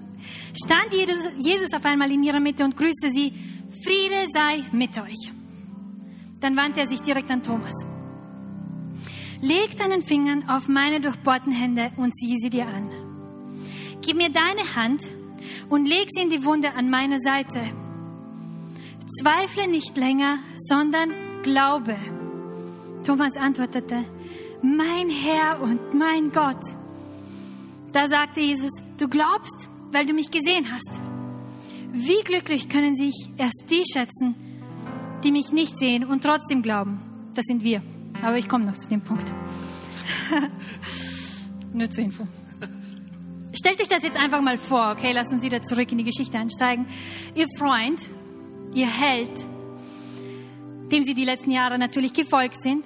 stand 0.55 0.93
Jesus 0.93 1.73
auf 1.73 1.85
einmal 1.85 2.11
in 2.11 2.23
ihrer 2.23 2.39
Mitte 2.39 2.63
und 2.63 2.75
grüßte 2.75 3.11
sie, 3.11 3.33
Friede 3.83 4.27
sei 4.33 4.63
mit 4.71 4.97
euch. 4.97 5.31
Dann 6.39 6.55
wandte 6.57 6.81
er 6.81 6.87
sich 6.87 7.01
direkt 7.01 7.31
an 7.31 7.43
Thomas. 7.43 7.75
Leg 9.41 9.75
deinen 9.77 10.01
Fingern 10.01 10.49
auf 10.49 10.67
meine 10.67 10.99
durchbohrten 10.99 11.51
Hände 11.51 11.91
und 11.97 12.15
sieh 12.17 12.37
sie 12.37 12.49
dir 12.49 12.67
an. 12.67 12.89
Gib 14.01 14.17
mir 14.17 14.29
deine 14.29 14.75
Hand 14.75 15.03
und 15.69 15.87
leg 15.87 16.07
sie 16.13 16.23
in 16.23 16.29
die 16.29 16.45
Wunde 16.45 16.73
an 16.73 16.89
meiner 16.89 17.19
Seite. 17.19 17.61
Zweifle 19.19 19.67
nicht 19.67 19.97
länger, 19.97 20.39
sondern 20.55 21.11
glaube. 21.43 21.95
Thomas 23.03 23.35
antwortete, 23.37 24.03
mein 24.61 25.09
Herr 25.09 25.61
und 25.61 25.93
mein 25.93 26.31
Gott. 26.31 26.63
Da 27.91 28.09
sagte 28.09 28.41
Jesus, 28.41 28.71
du 28.97 29.07
glaubst, 29.07 29.69
weil 29.91 30.05
du 30.05 30.13
mich 30.13 30.31
gesehen 30.31 30.65
hast. 30.71 30.99
Wie 31.91 32.23
glücklich 32.23 32.67
können 32.67 32.95
sich 32.95 33.29
erst 33.37 33.65
die 33.69 33.83
schätzen, 33.89 34.35
die 35.25 35.32
mich 35.32 35.51
nicht 35.51 35.77
sehen 35.77 36.05
und 36.05 36.24
trotzdem 36.24 36.62
glauben. 36.62 37.01
Das 37.34 37.44
sind 37.46 37.63
wir. 37.63 37.82
Aber 38.22 38.38
ich 38.38 38.48
komme 38.48 38.65
noch 38.65 38.77
zu 38.77 38.88
dem 38.88 39.01
Punkt. 39.01 39.34
Nur 41.74 41.89
zur 41.89 42.03
Info. 42.03 42.27
Stellt 43.53 43.82
euch 43.82 43.88
das 43.88 44.03
jetzt 44.03 44.17
einfach 44.17 44.41
mal 44.41 44.58
vor, 44.58 44.91
okay? 44.91 45.12
Lasst 45.13 45.34
uns 45.34 45.41
wieder 45.41 45.62
zurück 45.63 45.91
in 45.91 45.98
die 45.98 46.03
Geschichte 46.03 46.38
einsteigen. 46.38 46.86
Ihr 47.34 47.48
Freund, 47.58 48.08
ihr 48.74 48.88
Held, 48.88 49.32
dem 50.91 51.03
sie 51.03 51.15
die 51.15 51.25
letzten 51.25 51.51
Jahre 51.51 51.79
natürlich 51.79 52.13
gefolgt 52.13 52.62
sind, 52.62 52.86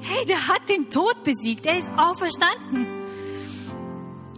hey, 0.00 0.24
der 0.26 0.48
hat 0.48 0.68
den 0.68 0.88
Tod 0.88 1.22
besiegt. 1.24 1.66
Er 1.66 1.78
ist 1.78 1.90
auferstanden. 1.96 2.86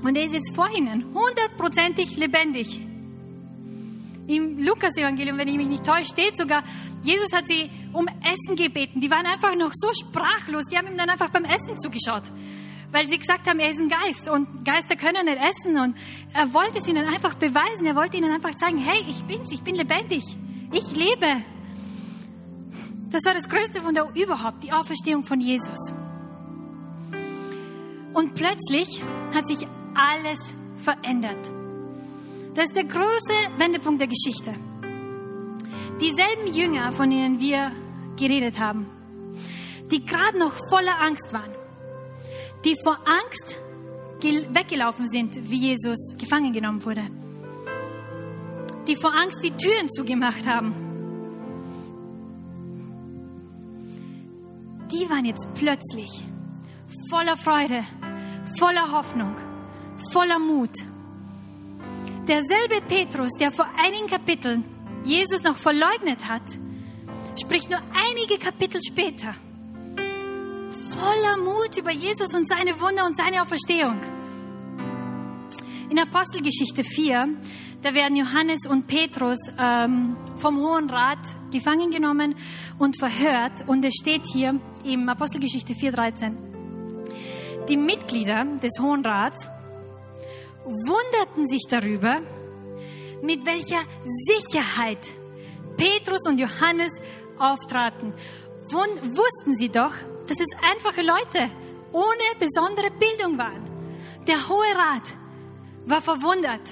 Und 0.02 0.16
er 0.16 0.24
ist 0.24 0.34
jetzt 0.34 0.54
vor 0.56 0.68
ihnen, 0.76 1.14
hundertprozentig 1.14 2.16
lebendig. 2.16 2.80
Im 4.26 4.58
Lukas-Evangelium, 4.58 5.36
wenn 5.36 5.48
ich 5.48 5.56
mich 5.56 5.66
nicht 5.66 5.84
täusche, 5.84 6.06
steht 6.06 6.36
sogar, 6.36 6.62
Jesus 7.02 7.32
hat 7.32 7.48
sie 7.48 7.70
um 7.92 8.06
Essen 8.06 8.56
gebeten. 8.56 9.00
Die 9.00 9.10
waren 9.10 9.26
einfach 9.26 9.54
noch 9.56 9.72
so 9.72 9.90
sprachlos. 9.92 10.66
Die 10.66 10.78
haben 10.78 10.86
ihm 10.86 10.96
dann 10.96 11.10
einfach 11.10 11.30
beim 11.30 11.44
Essen 11.44 11.76
zugeschaut. 11.76 12.22
Weil 12.92 13.08
sie 13.08 13.18
gesagt 13.18 13.48
haben, 13.48 13.58
er 13.58 13.70
ist 13.70 13.80
ein 13.80 13.88
Geist 13.88 14.28
und 14.28 14.64
Geister 14.64 14.96
können 14.96 15.24
nicht 15.24 15.38
essen. 15.38 15.78
Und 15.78 15.96
er 16.34 16.52
wollte 16.54 16.78
es 16.78 16.86
ihnen 16.86 17.06
einfach 17.06 17.34
beweisen. 17.34 17.86
Er 17.86 17.96
wollte 17.96 18.16
ihnen 18.16 18.30
einfach 18.30 18.54
zeigen, 18.54 18.78
hey, 18.78 19.04
ich 19.08 19.24
bin's, 19.24 19.50
ich 19.50 19.62
bin 19.62 19.74
lebendig. 19.74 20.22
Ich 20.72 20.94
lebe. 20.94 21.42
Das 23.10 23.24
war 23.24 23.34
das 23.34 23.48
größte 23.48 23.82
Wunder 23.84 24.08
überhaupt, 24.14 24.62
die 24.62 24.72
Auferstehung 24.72 25.24
von 25.24 25.40
Jesus. 25.40 25.92
Und 28.14 28.34
plötzlich 28.34 29.02
hat 29.34 29.48
sich 29.48 29.66
alles 29.94 30.54
verändert. 30.76 31.61
Das 32.54 32.64
ist 32.64 32.76
der 32.76 32.84
große 32.84 33.34
Wendepunkt 33.56 33.98
der 33.98 34.08
Geschichte. 34.08 34.54
Dieselben 35.98 36.52
Jünger, 36.52 36.92
von 36.92 37.08
denen 37.08 37.40
wir 37.40 37.72
geredet 38.16 38.58
haben, 38.58 38.86
die 39.90 40.04
gerade 40.04 40.38
noch 40.38 40.52
voller 40.68 41.00
Angst 41.00 41.32
waren, 41.32 41.52
die 42.64 42.76
vor 42.84 42.98
Angst 43.06 43.62
weggelaufen 44.22 45.08
sind, 45.08 45.50
wie 45.50 45.68
Jesus 45.70 45.98
gefangen 46.18 46.52
genommen 46.52 46.84
wurde, 46.84 47.08
die 48.86 48.96
vor 48.96 49.14
Angst 49.14 49.38
die 49.42 49.50
Türen 49.50 49.88
zugemacht 49.88 50.46
haben, 50.46 50.74
die 54.92 55.08
waren 55.08 55.24
jetzt 55.24 55.48
plötzlich 55.54 56.22
voller 57.08 57.36
Freude, 57.36 57.82
voller 58.58 58.92
Hoffnung, 58.92 59.34
voller 60.12 60.38
Mut 60.38 60.91
Derselbe 62.26 62.80
Petrus, 62.88 63.32
der 63.38 63.50
vor 63.50 63.66
einigen 63.84 64.06
Kapiteln 64.06 64.64
Jesus 65.04 65.42
noch 65.42 65.56
verleugnet 65.56 66.28
hat, 66.28 66.42
spricht 67.40 67.68
nur 67.68 67.80
einige 67.92 68.38
Kapitel 68.38 68.80
später 68.86 69.34
voller 71.02 71.36
Mut 71.36 71.76
über 71.78 71.90
Jesus 71.90 72.34
und 72.34 72.48
seine 72.48 72.80
Wunder 72.80 73.04
und 73.06 73.16
seine 73.16 73.42
Auferstehung. 73.42 73.98
In 75.90 75.98
Apostelgeschichte 75.98 76.84
4, 76.84 77.28
da 77.82 77.92
werden 77.92 78.16
Johannes 78.16 78.66
und 78.68 78.86
Petrus 78.86 79.38
ähm, 79.58 80.16
vom 80.36 80.58
Hohen 80.58 80.88
Rat 80.88 81.18
gefangen 81.50 81.90
genommen 81.90 82.36
und 82.78 82.98
verhört. 82.98 83.66
Und 83.66 83.84
es 83.84 83.94
steht 84.00 84.22
hier 84.32 84.60
im 84.84 85.08
Apostelgeschichte 85.08 85.72
4,13. 85.74 87.66
Die 87.68 87.76
Mitglieder 87.76 88.44
des 88.62 88.80
Hohen 88.80 89.04
Rats 89.04 89.50
wunderten 90.64 91.48
sich 91.48 91.62
darüber, 91.68 92.20
mit 93.22 93.46
welcher 93.46 93.82
Sicherheit 94.26 94.98
Petrus 95.76 96.20
und 96.26 96.38
Johannes 96.38 96.92
auftraten. 97.38 98.12
Wun 98.70 99.16
wussten 99.16 99.56
sie 99.56 99.68
doch, 99.68 99.94
dass 100.26 100.38
es 100.38 100.46
einfache 100.62 101.02
Leute 101.02 101.50
ohne 101.92 102.38
besondere 102.38 102.90
Bildung 102.90 103.38
waren. 103.38 103.62
Der 104.26 104.48
Hohe 104.48 104.74
Rat 104.74 105.02
war 105.86 106.00
verwundert. 106.00 106.62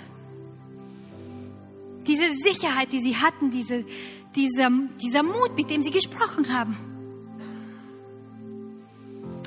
Diese 2.07 2.31
Sicherheit, 2.43 2.93
die 2.93 3.01
sie 3.01 3.17
hatten, 3.17 3.51
diese, 3.51 3.85
dieser, 4.35 4.71
dieser 5.03 5.23
Mut, 5.23 5.57
mit 5.57 5.71
dem 5.71 5.83
sie 5.83 5.91
gesprochen 5.91 6.53
haben. 6.53 6.77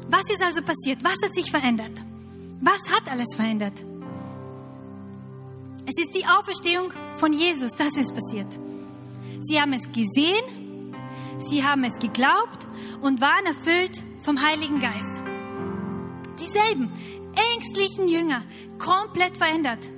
Was 0.09 0.29
ist 0.29 0.43
also 0.43 0.61
passiert? 0.61 1.03
Was 1.03 1.15
hat 1.23 1.33
sich 1.33 1.49
verändert? 1.49 2.03
Was 2.61 2.81
hat 2.91 3.09
alles 3.09 3.35
verändert? 3.35 3.83
Es 5.85 5.97
ist 5.97 6.15
die 6.15 6.25
Auferstehung 6.25 6.91
von 7.17 7.33
Jesus, 7.33 7.71
das 7.71 7.97
ist 7.97 8.13
passiert. 8.13 8.47
Sie 9.41 9.59
haben 9.59 9.73
es 9.73 9.83
gesehen, 9.91 10.95
sie 11.39 11.63
haben 11.63 11.83
es 11.83 11.99
geglaubt 11.99 12.67
und 13.01 13.19
waren 13.19 13.45
erfüllt 13.45 14.01
vom 14.21 14.41
Heiligen 14.41 14.79
Geist. 14.79 15.21
Dieselben 16.39 16.89
ängstlichen 17.53 18.07
Jünger, 18.07 18.43
komplett 18.79 19.37
verändert. 19.37 19.91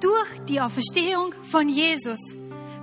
Durch 0.00 0.44
die 0.48 0.60
Auferstehung 0.60 1.34
von 1.50 1.68
Jesus. 1.68 2.20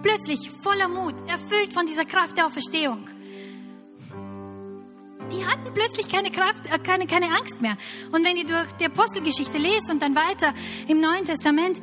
Plötzlich 0.02 0.52
voller 0.62 0.88
Mut, 0.88 1.16
erfüllt 1.28 1.74
von 1.74 1.86
dieser 1.86 2.06
Kraft 2.06 2.38
der 2.38 2.48
Auferstehung 2.48 3.08
die 5.32 5.46
hatten 5.46 5.74
plötzlich 5.74 6.10
keine 6.10 6.32
Kraft, 6.32 6.66
äh, 6.66 6.80
keine, 6.80 7.08
keine 7.08 7.28
Angst 7.28 7.62
mehr. 7.62 7.78
Und 8.12 8.26
wenn 8.26 8.38
ihr 8.38 8.46
durch 8.46 8.72
die 8.74 8.86
Apostelgeschichte 8.86 9.58
lest 9.58 9.90
und 9.92 10.02
dann 10.02 10.16
weiter 10.16 10.54
im 10.88 11.00
Neuen 11.00 11.26
Testament, 11.26 11.82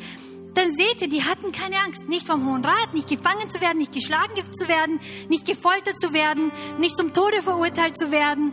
dann 0.55 0.73
seht 0.73 1.03
ihr, 1.03 1.09
die 1.09 1.23
hatten 1.23 1.53
keine 1.53 1.79
Angst. 1.81 2.09
Nicht 2.09 2.27
vom 2.27 2.49
Hohen 2.49 2.65
Rat, 2.65 2.95
nicht 2.95 3.09
gefangen 3.09 3.51
zu 3.51 3.61
werden, 3.61 3.79
nicht 3.79 3.93
geschlagen 3.93 4.35
zu 4.53 4.69
werden, 4.69 5.01
nicht 5.29 5.47
gefoltert 5.47 5.99
zu 5.99 6.13
werden, 6.13 6.51
nicht 6.79 6.97
zum 6.97 7.13
Tode 7.13 7.43
verurteilt 7.43 7.99
zu 7.99 8.11
werden. 8.11 8.53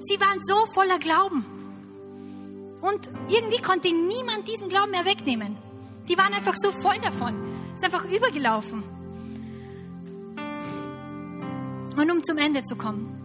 Sie 0.00 0.20
waren 0.20 0.40
so 0.40 0.66
voller 0.66 0.98
Glauben. 0.98 1.46
Und 2.80 3.08
irgendwie 3.28 3.62
konnte 3.62 3.92
niemand 3.92 4.46
diesen 4.48 4.68
Glauben 4.68 4.90
mehr 4.90 5.04
wegnehmen. 5.04 5.56
Die 6.08 6.18
waren 6.18 6.34
einfach 6.34 6.54
so 6.56 6.70
voll 6.70 6.98
davon. 6.98 7.34
Ist 7.74 7.84
einfach 7.84 8.04
übergelaufen. 8.04 8.82
Und 11.96 12.10
um 12.10 12.22
zum 12.24 12.38
Ende 12.38 12.62
zu 12.64 12.76
kommen. 12.76 13.23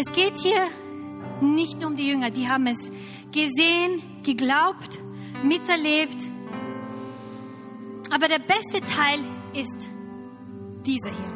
Es 0.00 0.12
geht 0.12 0.38
hier 0.38 0.68
nicht 1.40 1.80
nur 1.80 1.90
um 1.90 1.96
die 1.96 2.06
Jünger, 2.06 2.30
die 2.30 2.46
haben 2.46 2.68
es 2.68 2.78
gesehen, 3.32 4.22
geglaubt, 4.22 5.00
miterlebt. 5.42 6.22
Aber 8.08 8.28
der 8.28 8.38
beste 8.38 8.80
Teil 8.82 9.18
ist 9.54 9.90
dieser 10.86 11.10
hier. 11.10 11.32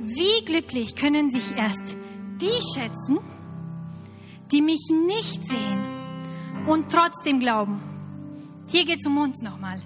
Wie 0.00 0.44
glücklich 0.44 0.96
können 0.96 1.30
sich 1.30 1.56
erst 1.56 1.96
die 2.40 2.60
schätzen, 2.74 3.20
die 4.50 4.60
mich 4.60 4.84
nicht 5.06 5.46
sehen 5.46 5.84
und 6.66 6.90
trotzdem 6.90 7.38
glauben. 7.38 7.80
Hier 8.66 8.84
geht 8.84 8.98
es 8.98 9.06
um 9.06 9.18
uns 9.18 9.40
nochmal. 9.40 9.80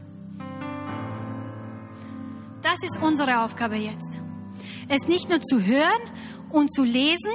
Das 2.63 2.83
ist 2.83 2.99
unsere 3.03 3.45
Aufgabe 3.45 3.77
jetzt. 3.77 4.19
Es 4.89 5.07
nicht 5.09 5.29
nur 5.29 5.43
zu 5.43 5.63
hören 5.63 6.01
und 6.51 6.73
zu 6.73 6.85
lesen, 6.85 7.33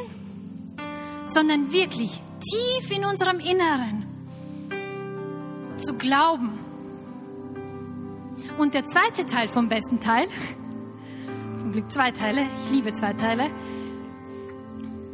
sondern 1.25 1.71
wirklich 1.71 2.21
tief 2.39 2.91
in 2.91 3.05
unserem 3.05 3.39
Inneren 3.39 4.05
zu 5.77 5.93
glauben. 5.95 6.59
Und 8.57 8.73
der 8.73 8.85
zweite 8.85 9.25
Teil 9.25 9.47
vom 9.47 9.69
besten 9.69 9.99
Teil, 9.99 10.27
zum 11.59 11.71
Glück 11.71 11.91
zwei 11.91 12.11
Teile, 12.11 12.43
ich 12.43 12.71
liebe 12.71 12.91
zwei 12.91 13.13
Teile, 13.13 13.49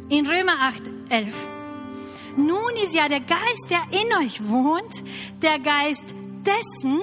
in 0.08 0.26
Römer 0.26 0.60
8, 0.60 0.82
11. 1.08 1.34
Nun 2.36 2.72
ist 2.84 2.94
ja 2.94 3.08
der 3.08 3.20
Geist, 3.20 3.70
der 3.70 3.82
in 3.90 4.24
euch 4.24 4.46
wohnt, 4.48 5.02
der 5.42 5.58
Geist 5.58 6.04
dessen, 6.44 7.00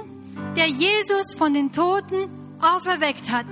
der 0.56 0.68
Jesus 0.68 1.36
von 1.38 1.54
den 1.54 1.72
Toten 1.72 2.30
auferweckt 2.62 3.32
hat. 3.32 3.48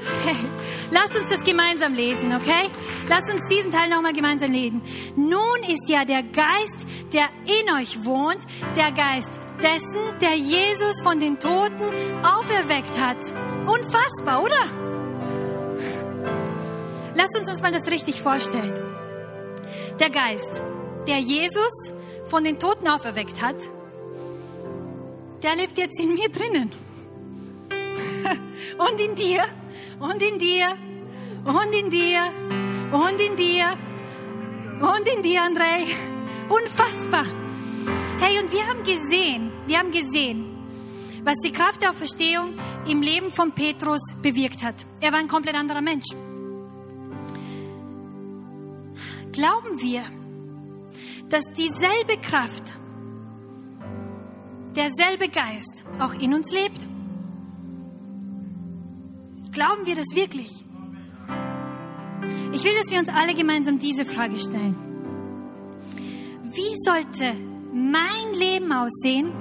Lasst 0.90 1.16
uns 1.16 1.30
das 1.30 1.44
gemeinsam 1.44 1.94
lesen, 1.94 2.34
okay? 2.34 2.68
Lasst 3.08 3.32
uns 3.32 3.46
diesen 3.48 3.70
Teil 3.70 3.88
nochmal 3.88 4.12
gemeinsam 4.12 4.52
lesen. 4.52 4.82
Nun 5.16 5.62
ist 5.66 5.88
ja 5.88 6.04
der 6.04 6.22
Geist, 6.22 6.86
der 7.12 7.28
in 7.44 7.72
euch 7.74 8.04
wohnt, 8.04 8.40
der 8.76 8.92
Geist 8.92 9.30
dessen, 9.62 10.18
der 10.20 10.34
Jesus 10.34 11.00
von 11.02 11.20
den 11.20 11.38
Toten 11.38 12.24
auferweckt 12.24 12.98
hat. 12.98 13.18
Unfassbar, 13.66 14.42
oder? 14.42 14.64
Lasst 17.14 17.38
uns 17.38 17.50
uns 17.50 17.62
mal 17.62 17.72
das 17.72 17.90
richtig 17.90 18.22
vorstellen. 18.22 18.72
Der 19.98 20.10
Geist, 20.10 20.62
der 21.06 21.18
Jesus 21.18 21.92
von 22.26 22.44
den 22.44 22.58
Toten 22.58 22.88
auferweckt 22.88 23.42
hat, 23.42 23.56
der 25.42 25.56
lebt 25.56 25.78
jetzt 25.78 26.00
in 26.00 26.14
mir 26.14 26.28
drinnen. 26.30 26.72
Und 28.78 29.00
in 29.00 29.14
dir 29.14 29.42
und 30.00 30.22
in 30.22 30.38
dir 30.38 30.76
und 31.44 31.74
in 31.74 31.90
dir 31.90 32.20
und 32.90 33.20
in 33.20 33.36
dir 33.36 33.76
und 34.80 35.06
in 35.06 35.22
dir, 35.22 35.42
André. 35.42 35.86
Unfassbar. 36.48 37.26
Hey, 38.18 38.38
und 38.40 38.50
wir 38.50 38.66
haben 38.66 38.82
gesehen, 38.82 39.52
wir 39.66 39.78
haben 39.78 39.92
gesehen, 39.92 40.46
was 41.22 41.36
die 41.44 41.52
Kraft 41.52 41.82
der 41.82 41.90
Auferstehung 41.90 42.54
im 42.86 43.02
Leben 43.02 43.30
von 43.30 43.52
Petrus 43.52 44.00
bewirkt 44.22 44.64
hat. 44.64 44.74
Er 45.00 45.12
war 45.12 45.18
ein 45.18 45.28
komplett 45.28 45.54
anderer 45.54 45.82
Mensch. 45.82 46.06
Glauben 49.32 49.80
wir, 49.80 50.02
dass 51.28 51.44
dieselbe 51.56 52.16
Kraft, 52.22 52.74
derselbe 54.74 55.28
Geist 55.28 55.84
auch 56.00 56.14
in 56.14 56.34
uns 56.34 56.50
lebt? 56.52 56.86
Glauben 59.52 59.84
wir 59.86 59.96
das 59.96 60.14
wirklich? 60.14 60.50
Ich 62.52 62.64
will, 62.64 62.74
dass 62.76 62.90
wir 62.90 62.98
uns 62.98 63.08
alle 63.08 63.34
gemeinsam 63.34 63.78
diese 63.78 64.04
Frage 64.04 64.38
stellen. 64.38 64.76
Wie 66.52 66.76
sollte 66.84 67.34
mein 67.72 68.34
Leben 68.34 68.72
aussehen, 68.72 69.32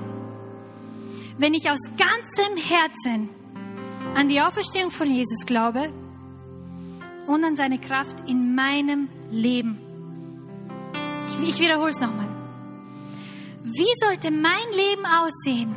wenn 1.38 1.54
ich 1.54 1.70
aus 1.70 1.80
ganzem 1.98 2.58
Herzen 2.58 3.30
an 4.16 4.28
die 4.28 4.42
Auferstehung 4.42 4.92
von 4.92 5.10
Jesus 5.10 5.46
glaube 5.46 5.92
und 7.28 7.44
an 7.44 7.56
seine 7.56 7.80
Kraft 7.80 8.28
in 8.28 8.56
meinem 8.56 9.10
Leben. 9.32 9.80
Ich, 11.28 11.48
ich 11.48 11.60
wiederhole 11.60 11.92
es 11.92 12.00
nochmal. 12.00 12.28
Wie 13.64 13.94
sollte 14.04 14.32
mein 14.32 14.68
Leben 14.72 15.06
aussehen, 15.06 15.76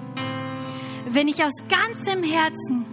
wenn 1.11 1.29
ich 1.29 1.42
aus 1.42 1.53
ganzem 1.68 2.23
Herzen 2.23 2.87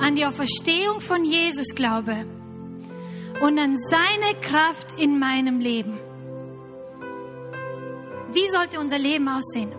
an 0.00 0.14
die 0.14 0.26
Auferstehung 0.26 1.00
von 1.00 1.24
Jesus 1.24 1.74
glaube 1.74 2.26
und 3.40 3.58
an 3.58 3.76
seine 3.90 4.40
Kraft 4.40 4.98
in 4.98 5.18
meinem 5.18 5.60
Leben? 5.60 5.98
Wie 8.32 8.48
sollte 8.48 8.80
unser 8.80 8.98
Leben 8.98 9.28
aussehen? 9.28 9.72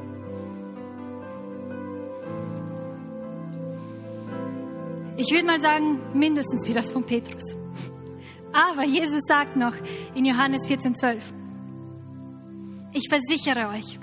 Ich 5.17 5.31
würde 5.31 5.45
mal 5.45 5.59
sagen, 5.59 5.99
mindestens 6.13 6.67
wie 6.67 6.73
das 6.73 6.89
von 6.89 7.03
Petrus. 7.03 7.55
Aber 8.51 8.85
Jesus 8.85 9.21
sagt 9.27 9.55
noch 9.55 9.73
in 10.13 10.25
Johannes 10.25 10.67
14,12, 10.67 11.19
ich 12.93 13.09
versichere 13.09 13.69
euch, 13.69 13.99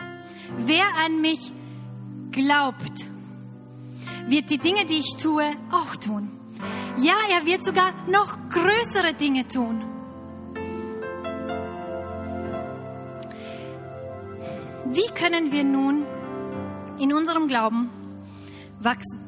wer 0.56 0.84
an 1.04 1.20
mich 1.20 1.52
glaubt, 2.30 3.11
wird 4.26 4.50
die 4.50 4.58
Dinge, 4.58 4.84
die 4.86 4.98
ich 4.98 5.16
tue, 5.20 5.44
auch 5.70 5.96
tun. 5.96 6.30
Ja, 6.98 7.16
er 7.30 7.46
wird 7.46 7.64
sogar 7.64 7.92
noch 8.06 8.36
größere 8.50 9.14
Dinge 9.14 9.46
tun. 9.48 9.82
Wie 14.86 15.08
können 15.14 15.50
wir 15.52 15.64
nun 15.64 16.04
in 16.98 17.12
unserem 17.14 17.48
Glauben 17.48 17.90
wachsen? 18.78 19.20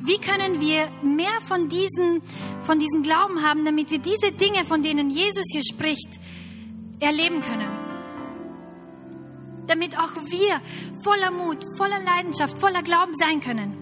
Wie 0.00 0.18
können 0.18 0.60
wir 0.60 0.88
mehr 1.02 1.40
von 1.48 1.68
diesem, 1.68 2.22
von 2.64 2.78
diesem 2.78 3.02
Glauben 3.02 3.42
haben, 3.42 3.64
damit 3.64 3.90
wir 3.90 3.98
diese 3.98 4.32
Dinge, 4.32 4.64
von 4.64 4.82
denen 4.82 5.10
Jesus 5.10 5.44
hier 5.50 5.62
spricht, 5.64 6.20
erleben 7.00 7.40
können? 7.40 7.83
Damit 9.66 9.98
auch 9.98 10.14
wir 10.26 10.60
voller 11.02 11.30
Mut, 11.30 11.64
voller 11.76 12.00
Leidenschaft, 12.00 12.58
voller 12.58 12.82
Glauben 12.82 13.14
sein 13.14 13.40
können. 13.40 13.80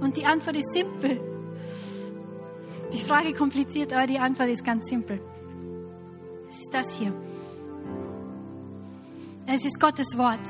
Und 0.00 0.16
die 0.16 0.24
Antwort 0.24 0.56
ist 0.56 0.72
simpel. 0.72 1.20
Die 2.92 3.00
Frage 3.00 3.32
kompliziert, 3.32 3.92
aber 3.92 4.06
die 4.06 4.18
Antwort 4.18 4.48
ist 4.50 4.64
ganz 4.64 4.88
simpel. 4.88 5.20
Es 6.48 6.56
ist 6.56 6.70
das 6.72 6.98
hier. 6.98 7.12
Es 9.46 9.64
ist 9.64 9.80
Gottes 9.80 10.16
Wort 10.16 10.40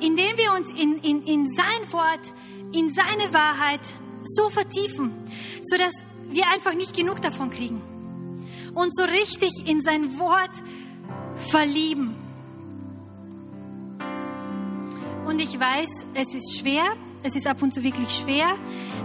indem 0.00 0.36
wir 0.38 0.52
uns 0.52 0.70
in, 0.70 0.98
in, 0.98 1.22
in 1.22 1.50
sein 1.50 1.92
Wort, 1.92 2.34
in 2.72 2.92
seine 2.92 3.32
Wahrheit 3.32 3.80
so 4.22 4.50
vertiefen, 4.50 5.12
sodass 5.62 5.92
wir 6.28 6.48
einfach 6.48 6.74
nicht 6.74 6.96
genug 6.96 7.20
davon 7.20 7.50
kriegen 7.50 7.80
und 8.74 8.94
so 8.94 9.04
richtig 9.04 9.50
in 9.66 9.82
sein 9.82 10.18
Wort 10.18 10.50
verlieben. 11.48 12.14
Und 15.26 15.40
ich 15.40 15.58
weiß, 15.58 16.06
es 16.14 16.34
ist 16.34 16.58
schwer, 16.58 16.84
es 17.22 17.36
ist 17.36 17.46
ab 17.46 17.62
und 17.62 17.72
zu 17.72 17.84
wirklich 17.84 18.10
schwer, 18.10 18.56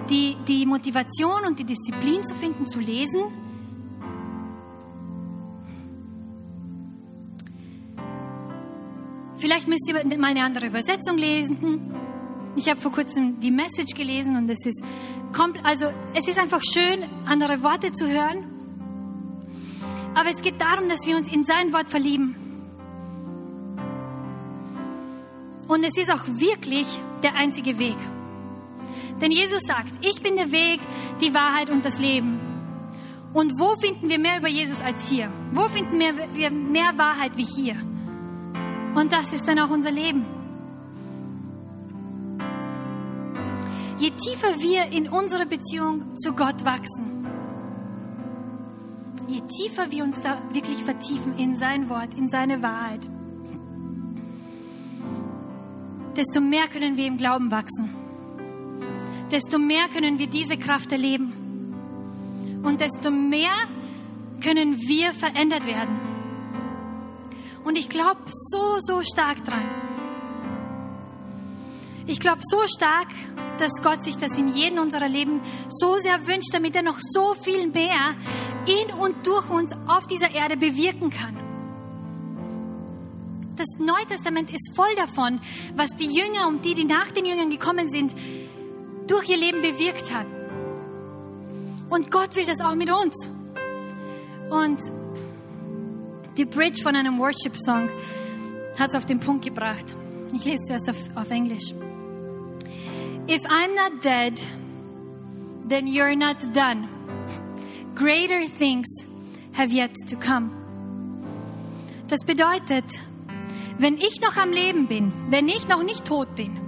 die, 0.09 0.35
die 0.47 0.65
Motivation 0.65 1.45
und 1.45 1.59
die 1.59 1.65
Disziplin 1.65 2.23
zu 2.23 2.33
finden, 2.35 2.65
zu 2.65 2.79
lesen. 2.79 3.21
Vielleicht 9.37 9.67
müsst 9.67 9.87
ihr 9.87 10.17
mal 10.17 10.31
eine 10.31 10.43
andere 10.43 10.67
Übersetzung 10.67 11.17
lesen. 11.17 11.93
Ich 12.55 12.69
habe 12.69 12.79
vor 12.79 12.91
kurzem 12.91 13.39
die 13.39 13.51
Message 13.51 13.93
gelesen 13.93 14.37
und 14.37 14.49
es 14.49 14.65
ist, 14.65 14.81
also 15.63 15.87
es 16.15 16.27
ist 16.27 16.39
einfach 16.39 16.61
schön, 16.63 17.03
andere 17.25 17.61
Worte 17.61 17.91
zu 17.91 18.07
hören. 18.07 18.54
Aber 20.15 20.29
es 20.29 20.41
geht 20.41 20.59
darum, 20.59 20.87
dass 20.87 21.05
wir 21.05 21.17
uns 21.17 21.31
in 21.31 21.43
sein 21.43 21.73
Wort 21.73 21.89
verlieben. 21.89 22.35
Und 25.67 25.83
es 25.83 25.97
ist 25.97 26.11
auch 26.11 26.25
wirklich 26.27 26.87
der 27.21 27.35
einzige 27.35 27.77
Weg. 27.77 27.97
Denn 29.21 29.31
Jesus 29.31 29.61
sagt, 29.63 29.93
ich 30.01 30.21
bin 30.21 30.35
der 30.35 30.51
Weg, 30.51 30.79
die 31.21 31.33
Wahrheit 31.33 31.69
und 31.69 31.83
das 31.85 31.99
Leben. 31.99 32.39
Und 33.33 33.59
wo 33.59 33.75
finden 33.75 34.07
wir 34.07 34.19
mehr 34.19 34.37
über 34.39 34.47
Jesus 34.47 34.81
als 34.81 35.09
hier? 35.09 35.29
Wo 35.51 35.67
finden 35.67 35.99
wir 35.99 36.49
mehr 36.51 36.97
Wahrheit 36.97 37.35
wie 37.35 37.43
hier? 37.43 37.75
Und 38.95 39.11
das 39.11 39.33
ist 39.33 39.45
dann 39.47 39.59
auch 39.59 39.69
unser 39.69 39.91
Leben. 39.91 40.25
Je 43.97 44.11
tiefer 44.11 44.59
wir 44.59 44.85
in 44.85 45.09
unserer 45.09 45.45
Beziehung 45.45 46.15
zu 46.15 46.33
Gott 46.33 46.63
wachsen, 46.63 47.24
je 49.27 49.41
tiefer 49.41 49.91
wir 49.91 50.03
uns 50.03 50.19
da 50.21 50.41
wirklich 50.51 50.83
vertiefen 50.83 51.37
in 51.37 51.55
sein 51.55 51.89
Wort, 51.89 52.13
in 52.13 52.29
seine 52.29 52.61
Wahrheit, 52.61 53.07
desto 56.15 56.41
mehr 56.41 56.67
können 56.67 56.97
wir 56.97 57.05
im 57.05 57.17
Glauben 57.17 57.51
wachsen. 57.51 57.89
Desto 59.31 59.57
mehr 59.57 59.87
können 59.89 60.19
wir 60.19 60.27
diese 60.27 60.57
Kraft 60.57 60.91
erleben. 60.91 61.33
Und 62.63 62.79
desto 62.79 63.11
mehr 63.11 63.55
können 64.41 64.77
wir 64.77 65.13
verändert 65.13 65.65
werden. 65.65 65.99
Und 67.63 67.77
ich 67.77 67.89
glaube 67.89 68.21
so, 68.27 68.77
so 68.79 69.01
stark 69.01 69.43
dran. 69.43 69.94
Ich 72.07 72.19
glaube 72.19 72.41
so 72.43 72.59
stark, 72.67 73.07
dass 73.57 73.71
Gott 73.81 74.03
sich 74.03 74.17
das 74.17 74.37
in 74.37 74.49
jedem 74.49 74.79
unserer 74.79 75.09
Leben 75.09 75.41
so 75.69 75.95
sehr 75.97 76.27
wünscht, 76.27 76.53
damit 76.53 76.75
er 76.75 76.83
noch 76.83 76.99
so 76.99 77.33
viel 77.33 77.67
mehr 77.67 78.15
in 78.67 78.93
und 78.93 79.25
durch 79.25 79.49
uns 79.49 79.73
auf 79.87 80.05
dieser 80.05 80.29
Erde 80.31 80.55
bewirken 80.55 81.09
kann. 81.09 81.35
Das 83.55 83.67
Neue 83.79 84.05
Testament 84.05 84.51
ist 84.51 84.75
voll 84.75 84.93
davon, 84.95 85.39
was 85.75 85.89
die 85.91 86.05
Jünger 86.05 86.47
und 86.47 86.65
die, 86.65 86.73
die 86.73 86.85
nach 86.85 87.09
den 87.11 87.25
Jüngern 87.25 87.49
gekommen 87.49 87.89
sind, 87.89 88.13
durch 89.07 89.29
ihr 89.29 89.37
Leben 89.37 89.61
bewirkt 89.61 90.13
hat. 90.13 90.27
Und 91.89 92.11
Gott 92.11 92.35
will 92.35 92.45
das 92.45 92.59
auch 92.59 92.75
mit 92.75 92.91
uns. 92.91 93.31
Und 94.49 94.79
die 96.37 96.45
Bridge 96.45 96.81
von 96.83 96.95
einem 96.95 97.17
Worship-Song 97.17 97.89
hat 98.77 98.89
es 98.89 98.95
auf 98.95 99.05
den 99.05 99.19
Punkt 99.19 99.45
gebracht. 99.45 99.95
Ich 100.33 100.43
lese 100.43 100.65
zuerst 100.65 100.89
auf, 100.89 100.97
auf 101.15 101.31
Englisch. 101.31 101.73
If 103.27 103.41
I'm 103.49 103.73
not 103.73 104.03
dead, 104.03 104.39
then 105.67 105.87
you're 105.87 106.15
not 106.15 106.53
done. 106.53 106.87
Greater 107.95 108.45
things 108.47 108.85
have 109.53 109.71
yet 109.71 109.95
to 110.09 110.15
come. 110.15 110.51
Das 112.07 112.23
bedeutet, 112.23 112.85
wenn 113.79 113.97
ich 113.97 114.21
noch 114.21 114.37
am 114.37 114.51
Leben 114.51 114.87
bin, 114.87 115.11
wenn 115.31 115.47
ich 115.47 115.67
noch 115.67 115.81
nicht 115.81 116.05
tot 116.05 116.35
bin, 116.35 116.59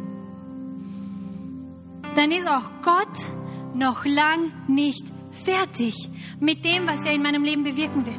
dann 2.15 2.31
ist 2.31 2.47
auch 2.47 2.71
Gott 2.81 3.17
noch 3.75 4.05
lang 4.05 4.51
nicht 4.67 5.05
fertig 5.31 6.09
mit 6.39 6.65
dem, 6.65 6.87
was 6.87 7.05
er 7.05 7.13
in 7.13 7.21
meinem 7.21 7.43
Leben 7.43 7.63
bewirken 7.63 8.03
will. 8.05 8.13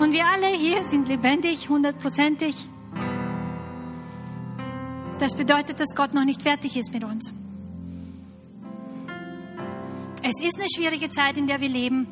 Und 0.00 0.12
wir 0.12 0.26
alle 0.26 0.48
hier 0.48 0.88
sind 0.88 1.06
lebendig, 1.06 1.68
hundertprozentig. 1.68 2.71
Das 5.22 5.36
bedeutet, 5.36 5.78
dass 5.78 5.94
Gott 5.94 6.14
noch 6.14 6.24
nicht 6.24 6.42
fertig 6.42 6.76
ist 6.76 6.92
mit 6.92 7.04
uns. 7.04 7.30
Es 10.20 10.34
ist 10.44 10.58
eine 10.58 10.66
schwierige 10.74 11.10
Zeit, 11.10 11.36
in 11.36 11.46
der 11.46 11.60
wir 11.60 11.68
leben. 11.68 12.08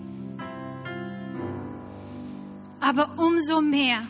Aber 2.79 3.19
umso 3.19 3.61
mehr 3.61 4.07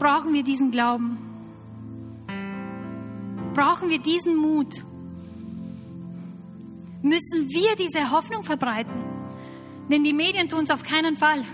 brauchen 0.00 0.32
wir 0.32 0.42
diesen 0.42 0.72
Glauben. 0.72 1.16
Brauchen 3.54 3.88
wir 3.88 4.00
diesen 4.00 4.34
Mut. 4.34 4.82
müssen 7.02 7.48
wir 7.50 7.76
diese 7.76 8.10
Hoffnung 8.10 8.42
verbreiten. 8.42 9.04
Denn 9.88 10.02
die 10.02 10.12
Medien 10.12 10.48
tun 10.48 10.64
es 10.64 10.72
auf 10.72 10.82
keinen 10.82 11.16
Fall. 11.16 11.44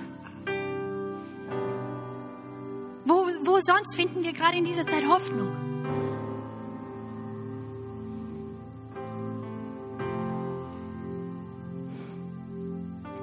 Sonst 3.60 3.96
finden 3.96 4.24
wir 4.24 4.32
gerade 4.32 4.58
in 4.58 4.64
dieser 4.64 4.86
Zeit 4.86 5.06
Hoffnung? 5.06 5.66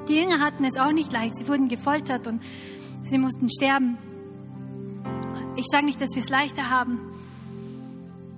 Die 0.08 0.20
Jünger 0.20 0.40
hatten 0.40 0.66
es 0.66 0.78
auch 0.78 0.92
nicht 0.92 1.12
leicht. 1.12 1.36
Sie 1.36 1.48
wurden 1.48 1.70
gefoltert 1.70 2.28
und 2.28 2.42
sie 3.04 3.18
mussten 3.18 3.50
sterben. 3.50 3.98
Ich 5.56 5.66
sage 5.72 5.86
nicht, 5.86 6.02
dass 6.02 6.10
wir 6.16 6.22
es 6.22 6.30
leichter 6.30 6.70
haben, 6.70 7.00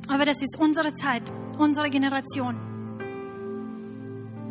aber 0.07 0.25
das 0.25 0.41
ist 0.41 0.57
unsere 0.59 0.93
Zeit, 0.93 1.23
unsere 1.57 1.89
Generation. 1.89 2.55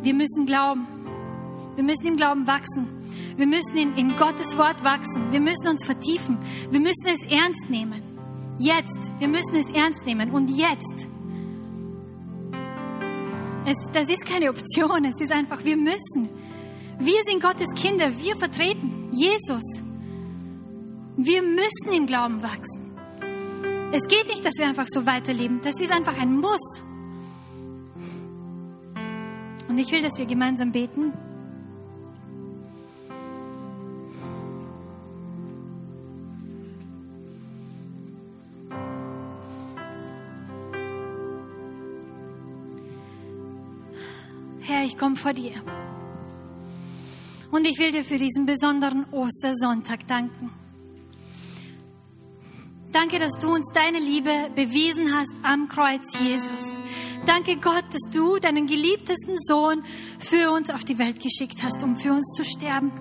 Wir 0.01 0.13
müssen 0.13 0.45
glauben. 0.45 0.94
Wir 1.75 1.83
müssen 1.83 2.07
im 2.07 2.15
Glauben 2.15 2.47
wachsen. 2.47 2.87
Wir 3.35 3.47
müssen 3.47 3.75
in, 3.75 3.97
in 3.97 4.17
Gottes 4.17 4.57
Wort 4.57 4.83
wachsen. 4.83 5.31
Wir 5.31 5.41
müssen 5.41 5.67
uns 5.67 5.85
vertiefen. 5.85 6.37
Wir 6.71 6.79
müssen 6.79 7.07
es 7.07 7.23
ernst 7.23 7.69
nehmen. 7.69 8.01
Jetzt. 8.57 9.11
Wir 9.19 9.27
müssen 9.27 9.55
es 9.55 9.69
ernst 9.69 10.05
nehmen. 10.05 10.31
Und 10.31 10.49
jetzt. 10.49 11.09
Es, 13.65 13.75
das 13.91 14.09
ist 14.09 14.25
keine 14.25 14.49
Option. 14.49 15.05
Es 15.05 15.19
ist 15.19 15.31
einfach, 15.31 15.65
wir 15.65 15.75
müssen. 15.75 16.29
Wir 16.99 17.21
sind 17.23 17.41
Gottes 17.41 17.67
Kinder. 17.75 18.11
Wir 18.17 18.37
vertreten 18.37 19.09
Jesus. 19.11 19.63
Wir 21.17 21.41
müssen 21.41 21.93
im 21.93 22.05
Glauben 22.05 22.41
wachsen. 22.41 22.91
Es 23.91 24.07
geht 24.07 24.27
nicht, 24.27 24.45
dass 24.45 24.53
wir 24.57 24.67
einfach 24.67 24.87
so 24.87 25.05
weiterleben. 25.05 25.59
Das 25.63 25.79
ist 25.79 25.91
einfach 25.91 26.17
ein 26.17 26.37
Muss. 26.37 26.81
Und 29.67 29.77
ich 29.77 29.91
will, 29.91 30.01
dass 30.01 30.17
wir 30.17 30.25
gemeinsam 30.25 30.71
beten. 30.71 31.13
Herr, 44.67 44.83
ich 44.83 44.97
komme 44.97 45.15
vor 45.15 45.33
dir. 45.33 45.61
Und 47.51 47.67
ich 47.67 47.77
will 47.77 47.91
dir 47.91 48.03
für 48.03 48.17
diesen 48.17 48.47
besonderen 48.47 49.05
Ostersonntag 49.11 50.07
danken. 50.07 50.49
Danke, 52.91 53.19
dass 53.19 53.37
du 53.39 53.53
uns 53.53 53.71
deine 53.73 53.99
Liebe 53.99 54.49
bewiesen 54.55 55.13
hast 55.13 55.31
am 55.43 55.67
Kreuz, 55.67 56.17
Jesus. 56.19 56.79
Danke 57.27 57.57
Gott, 57.57 57.83
dass 57.91 58.11
du 58.11 58.39
deinen 58.39 58.65
geliebtesten 58.65 59.37
Sohn 59.37 59.83
für 60.17 60.49
uns 60.49 60.71
auf 60.71 60.83
die 60.83 60.97
Welt 60.97 61.21
geschickt 61.21 61.61
hast, 61.61 61.83
um 61.83 61.95
für 61.95 62.13
uns 62.13 62.33
zu 62.35 62.43
sterben. 62.43 62.91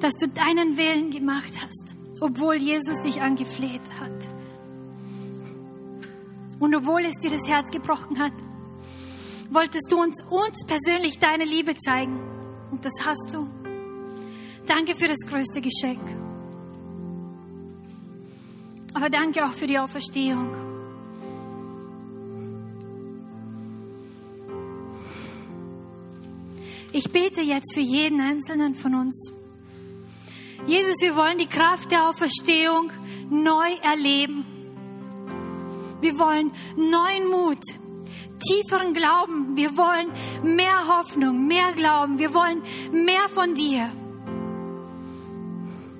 Dass 0.00 0.14
du 0.14 0.26
deinen 0.26 0.76
Willen 0.76 1.12
gemacht 1.12 1.52
hast, 1.60 1.94
obwohl 2.20 2.56
Jesus 2.56 3.02
dich 3.02 3.22
angefleht 3.22 3.82
hat. 4.00 4.35
Und 6.66 6.74
obwohl 6.74 7.04
es 7.04 7.14
dir 7.22 7.30
das 7.30 7.46
Herz 7.46 7.70
gebrochen 7.70 8.18
hat, 8.18 8.32
wolltest 9.50 9.86
du 9.88 10.02
uns, 10.02 10.16
uns 10.28 10.66
persönlich 10.66 11.20
deine 11.20 11.44
Liebe 11.44 11.76
zeigen. 11.76 12.18
Und 12.72 12.84
das 12.84 12.92
hast 13.04 13.32
du. 13.32 13.46
Danke 14.66 14.96
für 14.96 15.06
das 15.06 15.18
größte 15.28 15.60
Geschenk. 15.60 16.00
Aber 18.94 19.08
danke 19.10 19.46
auch 19.46 19.52
für 19.52 19.68
die 19.68 19.78
Auferstehung. 19.78 20.56
Ich 26.90 27.12
bete 27.12 27.42
jetzt 27.42 27.74
für 27.74 27.80
jeden 27.80 28.20
einzelnen 28.20 28.74
von 28.74 28.96
uns. 28.96 29.30
Jesus, 30.66 30.96
wir 31.00 31.14
wollen 31.14 31.38
die 31.38 31.46
Kraft 31.46 31.92
der 31.92 32.08
Auferstehung 32.08 32.90
neu 33.30 33.72
erleben. 33.82 34.45
Wir 36.00 36.18
wollen 36.18 36.52
neuen 36.76 37.30
Mut, 37.30 37.62
tieferen 38.46 38.92
Glauben. 38.92 39.56
Wir 39.56 39.76
wollen 39.76 40.12
mehr 40.42 40.86
Hoffnung, 40.86 41.46
mehr 41.46 41.72
Glauben. 41.72 42.18
Wir 42.18 42.34
wollen 42.34 42.62
mehr 42.92 43.28
von 43.34 43.54
dir. 43.54 43.90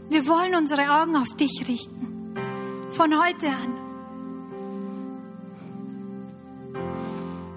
Wir 0.08 0.26
wollen 0.26 0.54
unsere 0.54 0.88
Augen 0.90 1.16
auf 1.16 1.28
dich 1.36 1.64
richten. 1.68 2.34
Von 2.92 3.12
heute 3.20 3.48
an. 3.48 3.76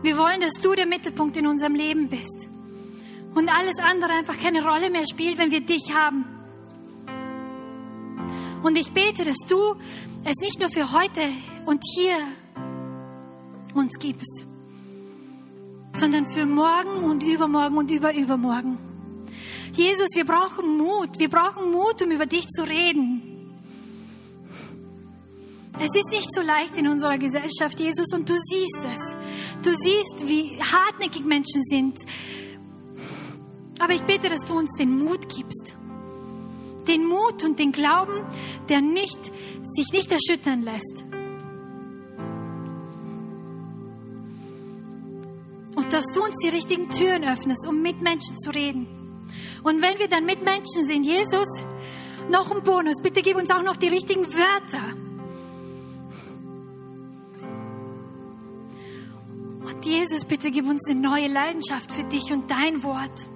Wir 0.02 0.18
wollen, 0.18 0.40
dass 0.40 0.54
du 0.62 0.74
der 0.74 0.86
Mittelpunkt 0.86 1.36
in 1.38 1.46
unserem 1.46 1.76
Leben 1.76 2.08
bist. 2.08 2.50
Und 3.36 3.50
alles 3.50 3.78
andere 3.80 4.14
einfach 4.14 4.38
keine 4.38 4.66
Rolle 4.66 4.90
mehr 4.90 5.06
spielt, 5.10 5.38
wenn 5.38 5.52
wir 5.52 5.62
dich 5.62 5.94
haben. 5.94 6.26
Und 8.64 8.78
ich 8.78 8.92
bete, 8.92 9.24
dass 9.24 9.38
du 9.48 9.76
es 10.26 10.36
nicht 10.42 10.60
nur 10.60 10.70
für 10.70 10.92
heute 10.92 11.22
und 11.66 11.82
hier 11.96 12.18
uns 13.74 13.98
gibst, 14.00 14.46
sondern 15.98 16.30
für 16.32 16.46
morgen 16.46 17.04
und 17.04 17.24
übermorgen 17.24 17.78
und 17.78 17.92
überübermorgen. 17.92 18.78
Jesus, 19.74 20.10
wir 20.16 20.26
brauchen 20.26 20.78
Mut. 20.78 21.20
Wir 21.20 21.30
brauchen 21.30 21.72
Mut, 21.72 22.02
um 22.02 22.12
über 22.12 22.26
dich 22.26 22.48
zu 22.48 22.64
reden. 22.64 23.30
Es 25.82 25.96
ist 25.96 26.10
nicht 26.10 26.34
so 26.34 26.42
leicht 26.42 26.76
in 26.78 26.88
unserer 26.90 27.18
Gesellschaft, 27.18 27.80
Jesus, 27.80 28.08
und 28.14 28.28
du 28.28 28.36
siehst 28.38 28.80
es. 28.94 29.16
Du 29.64 29.74
siehst, 29.74 30.28
wie 30.28 30.60
hartnäckig 30.62 31.24
Menschen 31.24 31.64
sind. 31.64 31.98
Aber 33.80 33.94
ich 33.94 34.02
bete, 34.02 34.28
dass 34.28 34.46
du 34.46 34.58
uns 34.58 34.76
den 34.78 35.00
Mut 35.00 35.30
gibst. 35.30 35.78
Den 36.90 37.06
Mut 37.06 37.46
und 37.46 37.60
den 37.60 37.72
Glauben, 37.72 38.26
der 38.68 38.82
nicht, 38.82 39.20
sich 39.70 39.94
nicht 39.94 40.12
erschüttern 40.12 40.64
lässt. 40.64 41.06
Und 45.76 45.94
dass 45.94 46.06
du 46.14 46.24
uns 46.24 46.36
die 46.44 46.50
richtigen 46.50 46.90
Türen 46.90 47.24
öffnest, 47.24 47.66
um 47.68 47.82
mit 47.82 48.02
Menschen 48.02 48.38
zu 48.38 48.50
reden. 48.50 48.88
Und 49.64 49.82
wenn 49.82 49.98
wir 50.00 50.08
dann 50.10 50.26
mit 50.26 50.44
Menschen 50.44 50.86
sind, 50.86 51.06
Jesus, 51.06 51.48
noch 52.30 52.52
ein 52.52 52.64
Bonus, 52.64 53.02
bitte 53.02 53.22
gib 53.22 53.38
uns 53.38 53.50
auch 53.52 53.64
noch 53.64 53.78
die 53.78 53.88
richtigen 53.88 54.26
Wörter. 54.26 54.96
Und 59.62 59.86
Jesus, 59.86 60.26
bitte 60.26 60.52
gib 60.52 60.68
uns 60.68 60.90
eine 60.90 61.00
neue 61.00 61.28
Leidenschaft 61.28 61.92
für 61.92 62.04
dich 62.04 62.32
und 62.32 62.50
dein 62.50 62.84
Wort. 62.84 63.30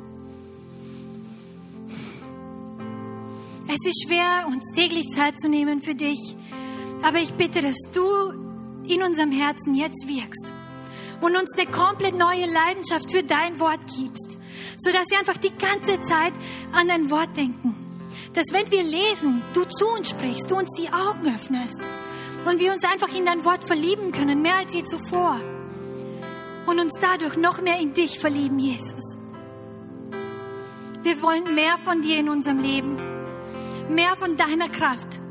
Es 3.76 3.88
ist 3.88 4.06
schwer, 4.06 4.46
uns 4.46 4.66
täglich 4.76 5.10
Zeit 5.10 5.40
zu 5.40 5.50
nehmen 5.50 5.82
für 5.82 5.96
dich, 5.96 6.36
aber 7.02 7.18
ich 7.18 7.34
bitte, 7.34 7.60
dass 7.60 7.78
du 7.92 8.04
in 8.84 9.02
unserem 9.02 9.32
Herzen 9.32 9.74
jetzt 9.74 10.08
wirkst 10.08 10.54
und 11.22 11.36
uns 11.36 11.50
eine 11.58 11.72
komplett 11.72 12.16
neue 12.16 12.46
Leidenschaft 12.46 13.10
für 13.10 13.24
dein 13.24 13.60
Wort 13.60 13.80
gibst, 13.98 14.38
sodass 14.78 15.10
wir 15.10 15.18
einfach 15.18 15.38
die 15.38 15.56
ganze 15.58 16.00
Zeit 16.04 16.34
an 16.72 16.88
dein 16.88 17.10
Wort 17.10 17.36
denken. 17.36 17.76
Dass 18.34 18.46
wenn 18.52 18.70
wir 18.70 18.84
lesen, 18.84 19.42
du 19.56 19.64
zu 19.66 19.88
uns 19.88 20.12
sprichst, 20.12 20.52
du 20.52 20.56
uns 20.56 20.70
die 20.80 20.90
Augen 20.90 21.34
öffnest 21.34 21.82
und 22.46 22.60
wir 22.60 22.74
uns 22.74 22.84
einfach 22.84 23.16
in 23.16 23.26
dein 23.26 23.44
Wort 23.44 23.64
verlieben 23.64 24.12
können, 24.12 24.44
mehr 24.44 24.58
als 24.58 24.76
je 24.76 24.84
zuvor. 24.84 25.42
Und 26.68 26.80
uns 26.80 26.94
dadurch 27.02 27.38
noch 27.38 27.60
mehr 27.60 27.80
in 27.80 27.94
dich 27.94 28.20
verlieben, 28.20 28.60
Jesus. 28.60 29.18
Wir 31.02 31.20
wollen 31.24 31.56
mehr 31.56 31.80
von 31.84 32.04
dir 32.04 32.20
in 32.20 32.30
unserem 32.30 32.60
Leben, 32.60 33.13
mehr 33.90 34.16
von 34.16 34.38
deiner 34.38 34.70
Kraft, 34.70 35.22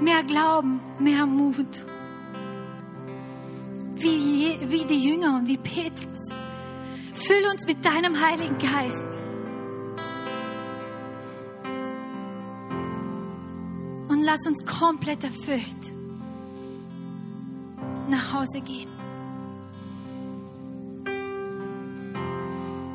mehr 0.00 0.22
Glauben, 0.24 0.80
mehr 0.98 1.26
Mut 1.26 1.84
wie, 3.96 4.58
wie 4.68 4.84
die 4.84 5.08
Jünger 5.08 5.36
und 5.36 5.48
wie 5.48 5.56
Petrus. 5.56 6.30
Füll 7.14 7.44
uns 7.50 7.66
mit 7.66 7.84
deinem 7.84 8.20
Heiligen 8.20 8.58
Geist. 8.58 9.04
Und 14.08 14.22
lass 14.22 14.46
uns 14.46 14.64
komplett 14.64 15.24
erfüllt 15.24 15.92
nach 18.08 18.32
Hause 18.32 18.60
gehen. 18.60 18.88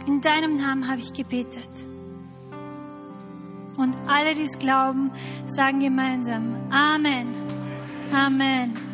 In 0.08 0.22
deinem 0.22 0.56
Namen 0.56 0.88
habe 0.88 1.02
ich 1.02 1.12
gebetet. 1.14 1.91
Und 3.78 3.96
alle, 4.08 4.34
die 4.34 4.44
es 4.44 4.60
glauben, 4.60 5.12
sagen 5.48 5.80
gemeinsam 5.80 6.56
Amen. 6.72 7.28
Amen. 8.14 8.91